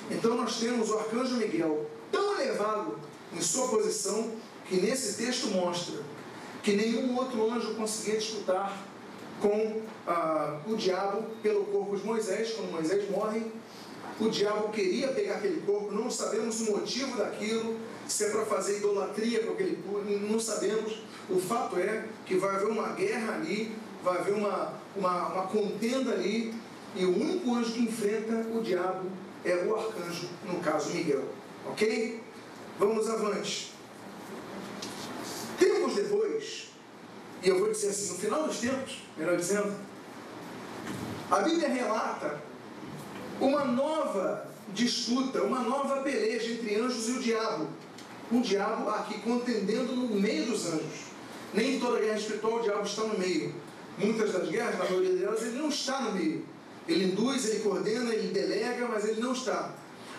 Então 0.09 0.35
nós 0.35 0.59
temos 0.59 0.89
o 0.89 0.97
arcanjo 0.97 1.35
Miguel 1.35 1.89
tão 2.11 2.39
elevado 2.39 2.99
em 3.33 3.41
sua 3.41 3.67
posição 3.69 4.31
que 4.71 4.77
nesse 4.77 5.21
texto 5.21 5.49
mostra 5.49 5.99
que 6.63 6.71
nenhum 6.71 7.17
outro 7.17 7.51
anjo 7.51 7.75
conseguia 7.75 8.17
disputar 8.17 8.81
com 9.41 9.81
ah, 10.07 10.59
o 10.65 10.77
diabo 10.77 11.23
pelo 11.43 11.65
corpo 11.65 11.97
de 11.97 12.05
Moisés, 12.05 12.51
quando 12.51 12.71
Moisés 12.71 13.09
morre. 13.09 13.41
O 14.17 14.29
diabo 14.29 14.69
queria 14.69 15.09
pegar 15.09 15.35
aquele 15.35 15.59
corpo, 15.61 15.91
não 15.91 16.09
sabemos 16.09 16.61
o 16.61 16.71
motivo 16.71 17.17
daquilo, 17.17 17.77
se 18.07 18.23
é 18.23 18.29
para 18.29 18.45
fazer 18.45 18.77
idolatria 18.77 19.43
com 19.43 19.53
aquele 19.53 19.75
corpo, 19.77 20.09
não 20.09 20.39
sabemos. 20.39 21.01
O 21.29 21.37
fato 21.37 21.77
é 21.77 22.05
que 22.25 22.35
vai 22.35 22.55
haver 22.55 22.67
uma 22.67 22.93
guerra 22.93 23.33
ali, 23.33 23.75
vai 24.01 24.19
haver 24.19 24.35
uma, 24.35 24.73
uma, 24.95 25.27
uma 25.33 25.47
contenda 25.47 26.13
ali, 26.13 26.53
e 26.95 27.03
o 27.03 27.09
único 27.09 27.53
anjo 27.55 27.73
que 27.73 27.81
enfrenta 27.81 28.47
o 28.55 28.61
diabo 28.61 29.09
é 29.43 29.55
o 29.65 29.75
arcanjo, 29.75 30.29
no 30.45 30.59
caso 30.59 30.93
Miguel. 30.93 31.25
Ok? 31.67 32.21
Vamos 32.79 33.09
avante. 33.09 33.70
Tempos 35.61 35.93
depois, 35.93 36.69
e 37.43 37.47
eu 37.47 37.59
vou 37.59 37.71
dizer 37.71 37.89
assim, 37.89 38.13
no 38.13 38.17
final 38.17 38.47
dos 38.47 38.57
tempos, 38.57 39.03
melhor 39.15 39.37
dizendo, 39.37 39.71
a 41.29 41.39
Bíblia 41.41 41.69
relata 41.69 42.41
uma 43.39 43.63
nova 43.65 44.47
disputa, 44.69 45.43
uma 45.43 45.59
nova 45.59 46.01
peleja 46.01 46.53
entre 46.53 46.77
anjos 46.77 47.09
e 47.09 47.11
o 47.11 47.19
diabo. 47.19 47.67
Um 48.31 48.41
diabo 48.41 48.89
aqui 48.89 49.21
contendendo 49.21 49.95
no 49.95 50.19
meio 50.19 50.47
dos 50.47 50.65
anjos. 50.65 51.11
Nem 51.53 51.79
toda 51.79 51.99
guerra 51.99 52.17
espiritual 52.17 52.55
o 52.55 52.63
diabo 52.63 52.83
está 52.83 53.03
no 53.03 53.19
meio. 53.19 53.53
Muitas 53.99 54.31
das 54.31 54.49
guerras, 54.49 54.79
na 54.79 54.85
maioria 54.85 55.15
delas, 55.15 55.43
ele 55.43 55.59
não 55.59 55.69
está 55.69 56.01
no 56.01 56.13
meio. 56.13 56.43
Ele 56.87 57.05
induz, 57.11 57.47
ele 57.47 57.59
coordena, 57.59 58.11
ele 58.11 58.33
delega, 58.33 58.87
mas 58.87 59.07
ele 59.07 59.21
não 59.21 59.33
está. 59.33 59.75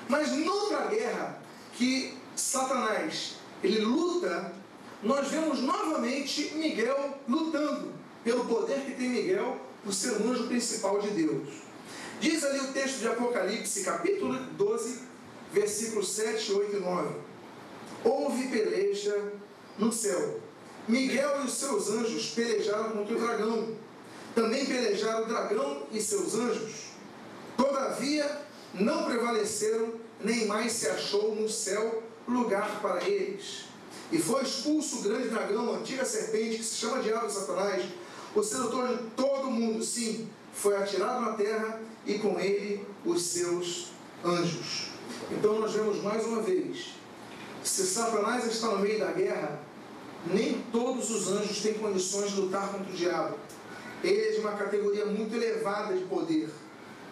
Mas 0.08 0.30
noutra 0.30 0.86
guerra 0.86 1.42
que 1.72 2.14
Satanás 2.36 3.38
ele 3.60 3.80
luta, 3.80 4.61
nós 5.02 5.28
vemos 5.28 5.60
novamente 5.60 6.54
Miguel 6.54 7.18
lutando 7.28 7.92
pelo 8.22 8.44
poder 8.44 8.80
que 8.82 8.92
tem 8.92 9.08
Miguel 9.08 9.60
por 9.82 9.92
ser 9.92 10.12
o 10.12 10.30
anjo 10.30 10.46
principal 10.46 11.00
de 11.00 11.10
Deus. 11.10 11.48
Diz 12.20 12.44
ali 12.44 12.60
o 12.60 12.72
texto 12.72 13.00
de 13.00 13.08
Apocalipse, 13.08 13.82
capítulo 13.82 14.38
12, 14.52 15.00
versículos 15.52 16.08
7, 16.14 16.52
8 16.52 16.76
e 16.76 16.80
9. 16.80 17.16
Houve 18.04 18.46
peleja 18.46 19.32
no 19.76 19.92
céu. 19.92 20.40
Miguel 20.86 21.42
e 21.42 21.46
os 21.46 21.54
seus 21.54 21.90
anjos 21.90 22.30
pelejaram 22.30 22.92
contra 22.92 23.16
o 23.16 23.20
dragão. 23.20 23.76
Também 24.36 24.64
pelejaram 24.64 25.24
o 25.24 25.26
dragão 25.26 25.86
e 25.90 26.00
seus 26.00 26.34
anjos. 26.36 26.92
Todavia, 27.56 28.40
não 28.72 29.04
prevaleceram, 29.04 29.94
nem 30.20 30.46
mais 30.46 30.72
se 30.72 30.88
achou 30.88 31.34
no 31.34 31.48
céu 31.48 32.04
lugar 32.26 32.80
para 32.80 33.02
eles. 33.08 33.71
E 34.10 34.18
foi 34.18 34.42
expulso 34.42 34.98
o 34.98 35.02
grande 35.02 35.28
dragão, 35.28 35.74
a 35.74 35.78
antiga 35.78 36.04
serpente, 36.04 36.58
que 36.58 36.64
se 36.64 36.76
chama 36.76 37.02
Diabo 37.02 37.26
e 37.26 37.30
Satanás, 37.30 37.84
o 38.34 38.42
sedutor 38.42 38.88
de 38.88 39.02
todo 39.16 39.50
mundo, 39.50 39.82
sim, 39.82 40.28
foi 40.52 40.76
atirado 40.76 41.20
na 41.20 41.32
terra 41.32 41.80
e 42.06 42.18
com 42.18 42.38
ele 42.38 42.86
os 43.04 43.22
seus 43.22 43.88
anjos. 44.24 44.90
Então 45.30 45.58
nós 45.58 45.72
vemos 45.72 46.02
mais 46.02 46.24
uma 46.26 46.42
vez: 46.42 46.94
se 47.62 47.86
Satanás 47.86 48.46
está 48.46 48.68
no 48.68 48.78
meio 48.78 48.98
da 48.98 49.12
guerra, 49.12 49.60
nem 50.26 50.62
todos 50.70 51.10
os 51.10 51.28
anjos 51.28 51.60
têm 51.60 51.74
condições 51.74 52.30
de 52.30 52.40
lutar 52.40 52.70
contra 52.70 52.90
o 52.90 52.96
diabo. 52.96 53.36
Ele 54.02 54.20
é 54.20 54.32
de 54.32 54.40
uma 54.40 54.52
categoria 54.52 55.06
muito 55.06 55.34
elevada 55.34 55.96
de 55.96 56.04
poder. 56.04 56.50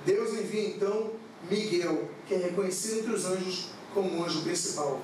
Deus 0.04 0.32
envia 0.32 0.68
então 0.68 1.12
Miguel, 1.48 2.08
que 2.26 2.34
é 2.34 2.38
reconhecido 2.38 3.00
entre 3.00 3.12
os 3.12 3.24
anjos 3.24 3.68
como 3.94 4.18
o 4.18 4.24
anjo 4.24 4.42
principal. 4.42 5.00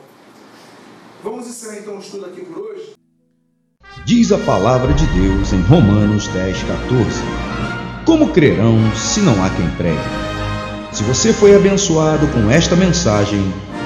Vamos 1.23 1.47
encerrar 1.49 1.79
então 1.79 1.97
o 1.97 2.01
estudo 2.01 2.27
aqui 2.27 2.43
por 2.43 2.59
hoje. 2.59 2.93
Diz 4.05 4.31
a 4.31 4.39
palavra 4.39 4.93
de 4.93 5.07
Deus 5.07 5.53
em 5.53 5.61
Romanos 5.63 6.29
10, 6.29 6.63
14: 6.63 7.23
Como 8.05 8.33
crerão 8.33 8.79
se 8.95 9.21
não 9.21 9.43
há 9.45 9.51
quem 9.51 9.69
pregue? 9.71 9.99
Se 10.93 11.03
você 11.03 11.33
foi 11.33 11.55
abençoado 11.55 12.27
com 12.29 12.51
esta 12.51 12.77
mensagem, 12.77 13.43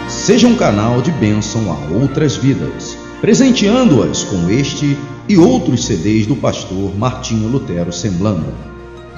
seja 0.08 0.46
um 0.46 0.56
canal 0.56 1.00
de 1.00 1.10
bênção 1.12 1.72
a 1.72 1.94
outras 1.94 2.36
vidas, 2.36 2.96
presenteando-as 3.20 4.24
com 4.24 4.50
este 4.50 4.98
e 5.28 5.38
outros 5.38 5.86
CDs 5.86 6.26
do 6.26 6.36
pastor 6.36 6.96
Martinho 6.96 7.48
Lutero 7.48 7.92
Semblando. 7.92 8.52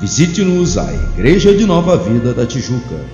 Visite-nos 0.01 0.77
à 0.77 0.93
Igreja 0.93 1.55
de 1.55 1.65
Nova 1.65 1.97
Vida 1.97 2.35
da 2.35 2.47
Tijuca, 2.47 3.05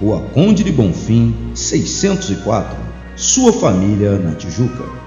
Rua 0.00 0.20
Conde 0.34 0.62
de 0.62 0.72
Bonfim, 0.72 1.34
604, 1.54 2.91
sua 3.16 3.52
família 3.52 4.18
na 4.18 4.34
Tijuca. 4.34 5.01